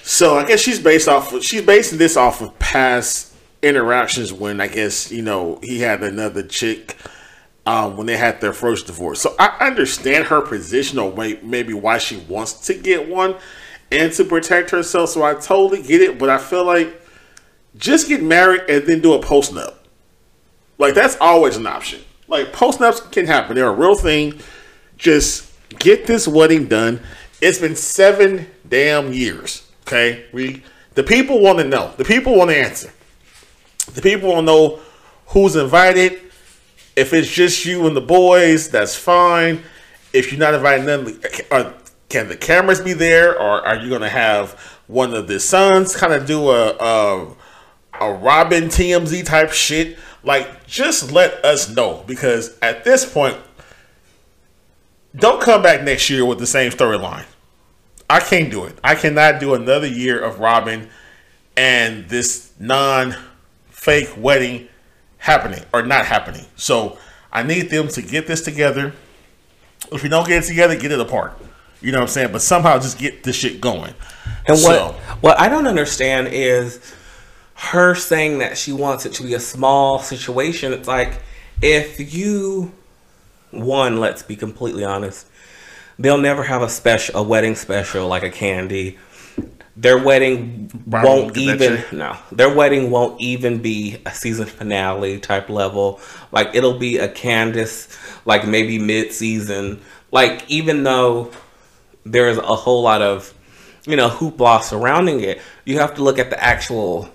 [0.04, 1.34] So I guess she's based off.
[1.34, 6.04] Of, she's basing this off of past interactions when I guess you know he had
[6.04, 6.96] another chick.
[7.64, 11.76] Um, when they had their first divorce, so I understand her position or may- maybe
[11.76, 13.36] why she wants to get one
[13.92, 15.12] and to protect herself.
[15.12, 17.00] So I totally get it, but I feel like
[17.78, 19.76] just get married and then do a post nup.
[20.80, 22.02] Like that's always an option.
[22.28, 24.40] Like post nups can happen; they're a real thing.
[24.98, 27.02] Just get this wedding done.
[27.42, 29.68] It's been seven damn years.
[29.88, 31.94] Okay, we the people want to know.
[31.98, 32.92] The people want to answer.
[33.94, 34.80] The people want to know
[35.28, 36.20] who's invited.
[36.96, 39.64] If it's just you and the boys, that's fine.
[40.14, 41.20] If you're not inviting them,
[41.50, 41.74] are,
[42.10, 44.52] can the cameras be there, or are you going to have
[44.88, 47.36] one of the sons kind of do a, a
[48.02, 49.98] a Robyn TMZ type shit?
[50.24, 53.38] Like, just let us know because at this point,
[55.16, 57.26] don't come back next year with the same storyline.
[58.10, 58.78] I can't do it.
[58.84, 60.90] I cannot do another year of Robyn
[61.56, 63.16] and this non
[63.70, 64.68] fake wedding
[65.18, 66.46] happening or not happening.
[66.56, 66.98] So
[67.32, 68.94] I need them to get this together.
[69.92, 71.38] If we don't get it together, get it apart.
[71.82, 72.32] You know what I'm saying?
[72.32, 73.94] But somehow just get this shit going.
[74.46, 76.80] And what So- what I don't understand is
[77.56, 80.74] her saying that she wants it to be a small situation.
[80.74, 81.22] It's like
[81.62, 82.74] if you
[83.52, 85.28] one, let's be completely honest,
[86.00, 88.98] they'll never have a special a wedding special like a candy.
[89.78, 92.18] Their wedding Robyn won't won't get that even no.
[92.32, 96.00] Their wedding won't even be a season finale type level.
[96.32, 99.82] Like it'll be a Candiace like maybe mid season.
[100.12, 101.32] Like even though
[102.06, 103.34] there is a whole lot of
[103.86, 107.10] you know hoopla surrounding it you have to look at the actual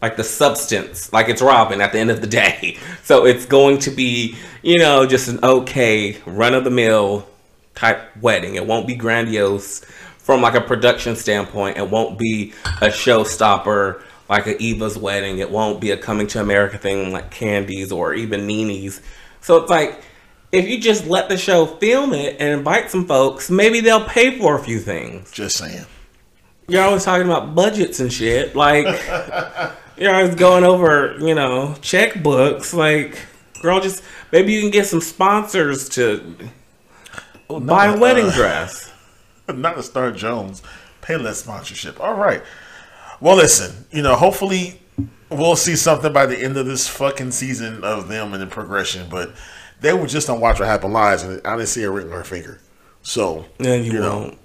[0.00, 3.78] like the substance like it's Robyn at the end of the day so it's going
[3.80, 7.28] to be you know just an okay run-of-the-mill
[7.74, 9.84] type wedding it won't be grandiose
[10.18, 15.50] from like a production standpoint it won't be a showstopper like a eva's wedding it
[15.50, 19.00] won't be a coming to america thing like candies or even NeNe's
[19.40, 20.02] so it's like
[20.52, 24.38] if you just let the show film it and invite some folks, maybe they'll pay
[24.38, 25.30] for a few things.
[25.30, 25.84] Just saying.
[26.68, 28.56] You're always talking about budgets and shit.
[28.56, 28.86] Like,
[30.00, 32.72] you're always going over, you know, checkbooks.
[32.74, 33.18] Like,
[33.62, 34.02] girl, just
[34.32, 36.36] maybe you can get some sponsors to
[37.48, 38.92] buy a wedding uh, dress.
[39.48, 40.62] not a Star Jones,
[41.00, 42.00] Pay less sponsorship.
[42.00, 42.42] All right.
[43.20, 44.80] Well, listen, you know, hopefully
[45.30, 49.08] we'll see something by the end of this fucking season of them and the progression.
[49.08, 49.32] But
[49.80, 52.12] they were just on Watch What Happened Live, and I didn't see a ring on
[52.12, 52.60] her finger.
[53.02, 54.36] So, And you, know,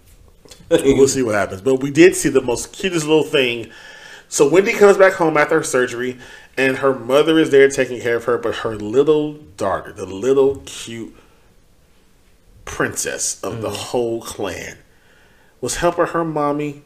[0.69, 0.83] won't.
[0.85, 1.61] we'll see what happens.
[1.61, 3.71] But we did see the most cutest little thing.
[4.33, 6.17] So Wendy comes back home after her surgery,
[6.57, 10.63] and her mother is there taking care of her, but her little daughter, the little
[10.65, 11.15] cute
[12.65, 13.75] princess of the mm.
[13.75, 14.79] whole clan,
[15.61, 16.81] was helping her mommy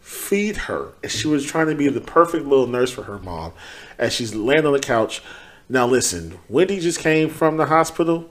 [0.00, 0.92] feed her.
[1.02, 3.54] And she was trying to be the perfect little nurse for her mom
[3.98, 5.20] as she's laying on the couch.
[5.68, 8.30] Now listen, Wendy just came from the hospital,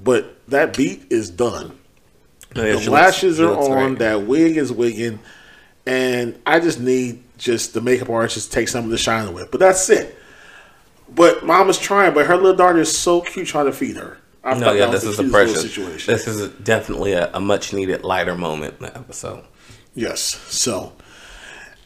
[0.00, 1.76] but that beat is done.
[2.54, 3.94] Oh, yeah, The she looks- lashes are on.
[3.94, 3.98] great.
[3.98, 5.18] That wig is wigging,
[5.88, 9.44] and I just need just the makeup artist just take some of the shine away.
[9.50, 10.18] But that's it.
[11.08, 14.18] But mom is trying, but her little daughter is so cute trying to feed her.
[14.44, 15.62] I No, yeah, this is a precious.
[15.62, 16.12] situation.
[16.12, 19.44] This is definitely a, a much needed lighter moment uh, in the episode.
[19.94, 20.20] Yes.
[20.20, 20.92] So,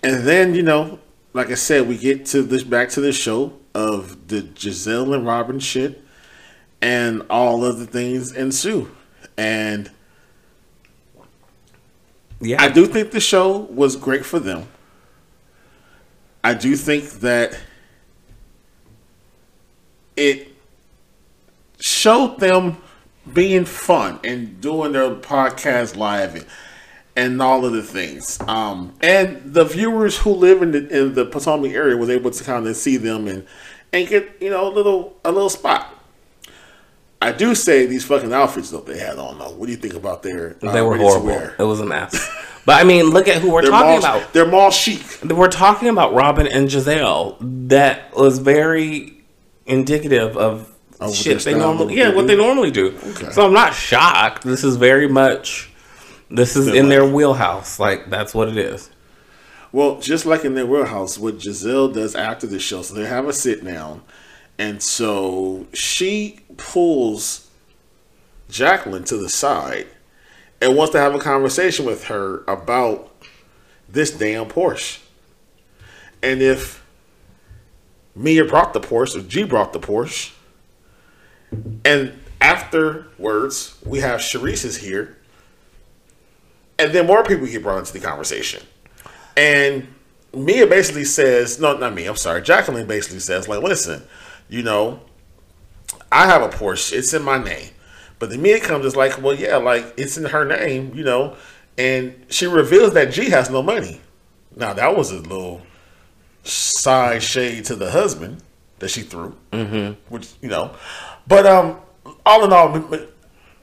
[0.02, 0.98] and then you know,
[1.32, 5.24] like I said, we get to this back to the show of the Gizelle and
[5.24, 6.02] Robyn shit,
[6.80, 8.90] and all of the things ensue.
[9.38, 9.92] And
[12.42, 14.66] Yeah, I do think the show was great for them.
[16.42, 17.56] I do think that
[20.16, 20.48] it
[21.80, 22.78] showed them
[23.32, 26.44] being fun and doing their podcast live
[27.14, 28.40] and, all of the things.
[28.48, 32.42] Um, and the viewers who live in the in the Potomac area was able to
[32.44, 33.46] kind of see them and
[33.92, 36.01] and get you know a little a little spot.
[37.22, 39.50] I do say these fucking outfits that they had on though.
[39.50, 40.56] What do you think about their?
[40.62, 41.30] uh, they were horrible.
[41.30, 42.28] It was a mess.
[42.64, 44.32] But I mean, look at who we're They're talking mall, about.
[44.32, 45.02] they're mall chic.
[45.24, 47.36] We're talking about Robyn and Gizelle.
[47.68, 49.14] That was very
[49.66, 52.96] indicative of what shit they normally, yeah, what they normally do.
[53.04, 53.30] Okay.
[53.30, 54.44] So I'm not shocked.
[54.44, 55.70] This is very much,
[56.30, 57.80] this is Their in their wheelhouse.
[57.80, 58.90] Like that's what it is.
[59.72, 63.26] Well, just like in their warehouse, what Gizelle does after the show, so they have
[63.26, 64.02] a sit down,
[64.58, 67.50] and so she pulls
[68.48, 69.86] Jacqueline to the side
[70.60, 73.10] and wants to have a conversation with her about
[73.88, 75.00] this damn Porsche.
[76.22, 76.84] And if
[78.14, 80.32] Mia brought the Porsche, or G brought the Porsche,
[81.84, 85.18] and afterwards we have Charrisse is here,
[86.78, 88.62] and then more people get brought into the conversation.
[89.36, 89.86] And
[90.34, 92.42] Mia basically says, no, not me, I'm sorry.
[92.42, 94.02] Jacqueline basically says, like, listen,
[94.48, 95.00] you know,
[96.12, 97.70] I have a Porsche, it's in my name.
[98.18, 101.36] But then Mia comes is like, well, yeah, like it's in her name, you know,
[101.76, 104.00] and she reveals that G has no money.
[104.54, 105.62] Now that was a little
[106.44, 108.42] side shade to the husband
[108.78, 109.94] that she threw, mm-hmm.
[110.12, 110.74] which you know,
[111.26, 111.80] but um,
[112.26, 112.68] all in all,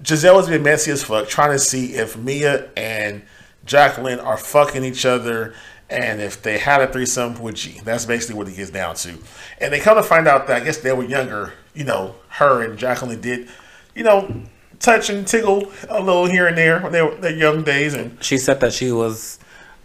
[0.02, 3.22] Gizelle has been messy as fuck trying to see if Mia and
[3.66, 5.54] Jacqueline are fucking each other
[5.90, 7.82] and if they had a threesome with G.
[7.84, 9.18] That's basically what it gets down to.
[9.60, 12.62] And they come to find out that I guess they were younger, you know, her
[12.64, 13.48] and Jacqueline did,
[13.96, 14.44] you know,
[14.80, 18.22] touch and tickle a little here and there when they were their young days and
[18.24, 19.40] She said that she was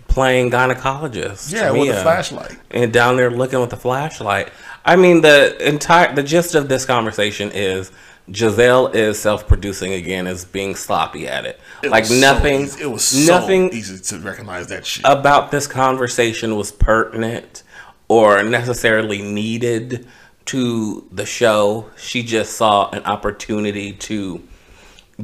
[0.09, 1.53] playing gynecologist.
[1.53, 2.57] yeah, with a flashlight.
[2.71, 4.51] and down there looking with the flashlight.
[4.85, 7.91] I mean, the entire the gist of this conversation is
[8.31, 11.61] Gizelle is self-producing again, is being sloppy at it.
[11.83, 15.05] It like so nothing, easy- it was so nothing easy to recognize that shit.
[15.07, 17.63] about this conversation was pertinent
[18.09, 20.07] or necessarily needed
[20.47, 21.91] to the show.
[21.97, 24.43] She just saw an opportunity to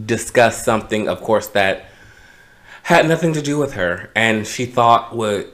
[0.07, 1.87] discuss something, of course, that
[2.83, 5.51] had nothing to do with her and she thought would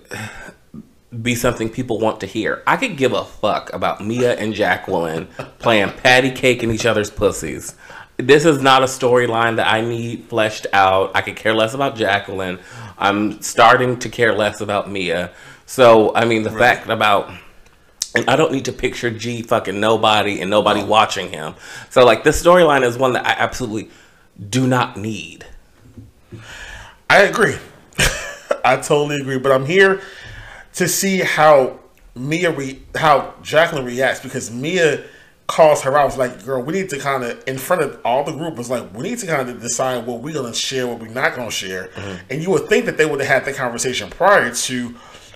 [1.23, 2.63] be something people want to hear.
[2.67, 5.27] I could give a fuck about Mia and Jacqueline
[5.59, 7.75] playing patty cake in each other's pussies.
[8.19, 11.11] This is not a storyline that I need fleshed out.
[11.15, 12.59] I could care less about Jacqueline.
[12.97, 15.33] I'm starting to care less about Mia.
[15.67, 17.31] So, I mean, the fact about
[18.17, 21.55] and I don't need to picture G fucking nobody and nobody watching him.
[21.91, 23.91] So, like, this storyline is one that I absolutely
[24.49, 25.47] do not need.
[27.09, 27.57] I agree.
[28.65, 29.39] I totally agree.
[29.39, 30.01] But I'm here
[30.75, 31.79] to see how
[32.15, 35.05] Mia re- how Jacqueline reacts because Mia
[35.47, 36.07] calls her out.
[36.07, 38.57] Was like, girl, we need to kind of in front of all the group.
[38.57, 41.37] Was like, we need to kind of decide what we're gonna share, what we're not
[41.37, 41.89] gonna share.
[41.89, 42.27] Mm-hmm.
[42.31, 44.95] And you would think that they would have had that conversation prior to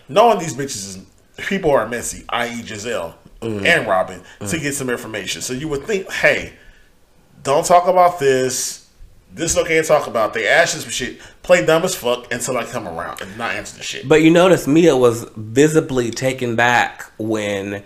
[0.09, 0.97] knowing these bitches.
[0.97, 1.07] Is,
[1.41, 5.41] people are messy, i.e., Gizelle and Robyn, to get some information.
[5.43, 6.53] So you would think, hey,
[7.43, 8.89] don't talk about this.
[9.33, 10.35] This is okay to talk about.
[10.35, 11.21] They ask you some shit.
[11.43, 14.09] Play dumb as fuck until I come around and not answer the shit.
[14.09, 17.77] But you notice Mia was visibly taken back when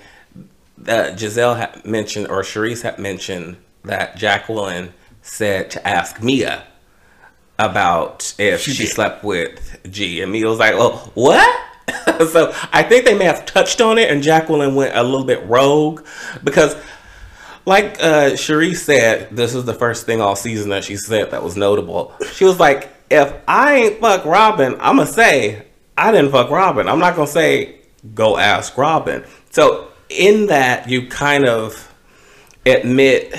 [0.86, 6.64] uh, Gizelle had mentioned, or Charrisse had mentioned, that Jacqueline said to ask Mia
[7.58, 10.22] about if She she, slept with G.
[10.22, 11.60] And Mia was like, oh, what?
[12.30, 15.46] so I think they may have touched on it, and Jacqueline went a little bit
[15.46, 16.06] rogue
[16.42, 16.76] because.
[17.66, 21.42] Like uh, Charrisse said, this is the first thing all season that she said that
[21.42, 22.12] was notable.
[22.34, 25.64] She was like, if I ain't fuck Robyn, I'ma say
[25.96, 26.88] I didn't fuck Robyn.
[26.88, 27.80] I'm not gonna say
[28.14, 29.24] go ask Robyn.
[29.50, 31.92] So in that you kind of
[32.66, 33.34] admit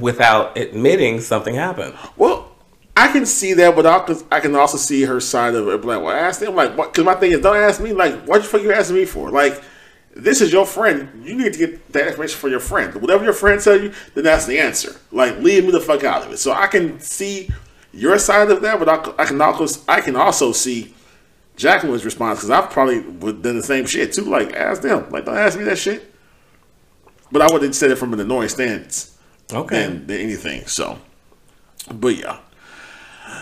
[0.00, 1.94] without admitting something happened.
[2.16, 2.55] Well,
[2.96, 3.84] I can see that, but
[4.32, 5.84] I can- also see her side of it.
[5.84, 6.54] Like, well, ask them.
[6.54, 6.74] Like.
[6.76, 7.92] Because my thing is, don't ask me.
[7.92, 9.30] Like, what the fuck you asking me for?
[9.30, 9.62] Like,
[10.14, 11.22] this is your friend.
[11.22, 12.94] You need to get that information for your friend.
[12.94, 14.96] Whatever your friend tell you, then that's the answer.
[15.12, 16.38] Like, leave me the fuck out of it.
[16.38, 17.50] So I can see
[17.92, 20.94] your side of that, but I, I can also I can also see
[21.56, 24.24] Jacqueline's response because I've probably would done the same shit too.
[24.24, 25.10] Like, ask them.
[25.10, 26.14] Like, don't ask me that shit.
[27.30, 29.18] But I would have said it from an annoying stance
[29.52, 29.82] Okay.
[29.82, 30.66] than, than anything.
[30.66, 30.98] So,
[31.92, 32.38] but yeah.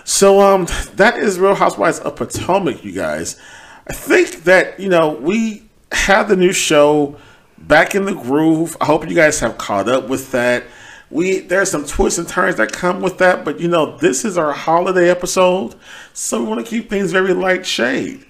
[0.04, 3.40] So um, that is Real Housewives of Potomac, you guys.
[3.86, 7.16] I think that you know we have the new show
[7.58, 8.76] back in the groove.
[8.80, 10.64] I hope you guys have caught up with that.
[11.10, 14.36] We there's some twists and turns that come with that, but you know this is
[14.38, 15.74] our holiday episode,
[16.12, 18.26] so we want to keep things very light shade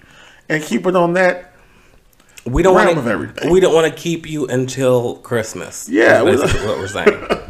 [0.48, 1.52] and keep it on that.
[2.44, 3.50] We don't want to.
[3.50, 5.88] We don't want to keep you until Christmas.
[5.88, 7.26] Yeah, we what we're saying.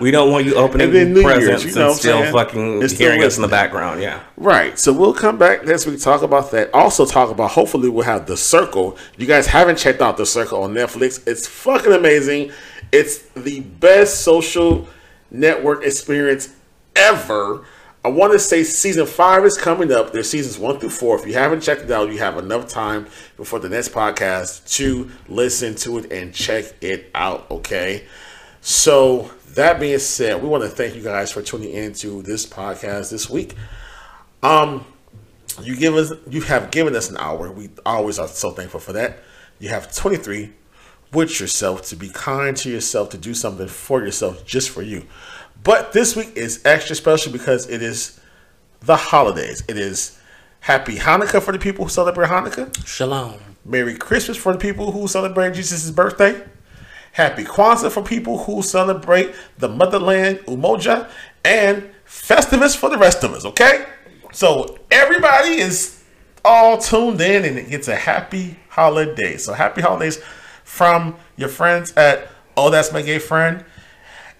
[0.00, 2.32] we don't want you opening New Year's, presents you know and still saying?
[2.32, 4.02] fucking It's still hearing us in the background.
[4.02, 4.22] Yeah.
[4.36, 4.78] Right.
[4.78, 6.72] So we'll come back next week talk about that.
[6.74, 8.96] Also talk about hopefully we'll have The Circle.
[9.16, 11.26] You guys haven't checked out The Circle on Netflix.
[11.26, 12.52] It's fucking amazing.
[12.92, 14.88] It's the best social
[15.30, 16.54] network experience
[16.96, 17.64] ever.
[18.02, 20.12] I want to say season five is coming up.
[20.12, 21.18] There's seasons one through four.
[21.18, 23.06] If you haven't checked it out, you have enough time
[23.36, 27.50] before the next podcast to listen to it and check it out.
[27.50, 28.06] Okay.
[28.62, 33.10] So that being said, we want to thank you guys for tuning into this podcast
[33.10, 33.54] this week.
[34.42, 34.84] Um,
[35.62, 37.50] you give us, you have given us an hour.
[37.50, 39.18] We always are so thankful for that.
[39.58, 40.52] You have 23
[41.12, 45.06] with yourself to be kind to yourself, to do something for yourself, just for you.
[45.62, 48.18] But this week is extra special because it is
[48.80, 49.62] the holidays.
[49.68, 50.18] It is
[50.60, 52.86] Happy Hanukkah for the people who celebrate Hanukkah.
[52.86, 53.40] Shalom.
[53.64, 56.42] Merry Christmas for the people who celebrate Jesus' birthday.
[57.12, 61.10] Happy Kwanzaa for people who celebrate the motherland, Umoja.
[61.44, 63.86] And Festivus for the rest of us, okay?
[64.32, 66.02] So everybody is
[66.44, 69.36] all tuned in and it gets a happy holiday.
[69.36, 70.20] So happy holidays
[70.64, 73.64] from your friends at Oh That's My Gay Friend.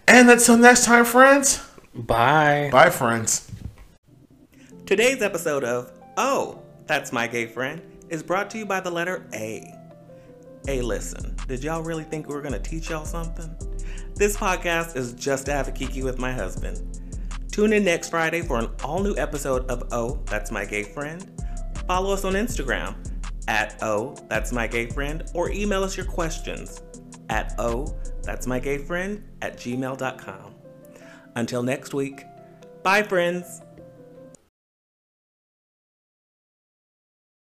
[0.06, 1.64] And until next time, friends.
[1.94, 2.68] Bye.
[2.72, 3.50] Bye, friends.
[4.86, 9.24] Today's episode of Oh, That's My Gay Friend is brought to you by the letter
[9.32, 9.72] A.
[10.68, 13.52] A listen, did y'all really think we were gonna teach y'all something?
[14.14, 16.80] This podcast is just to have a kiki with my husband.
[17.50, 21.28] Tune in next Friday for an all new episode of Oh, That's My Gay Friend.
[21.88, 22.94] Follow us on Instagram
[23.48, 26.84] at Oh, That's My Gay Friend or email us your questions
[27.30, 30.54] at Oh, That's My Gay Friend at gmail.com.
[31.34, 32.26] Until next week,
[32.84, 33.60] bye, friends.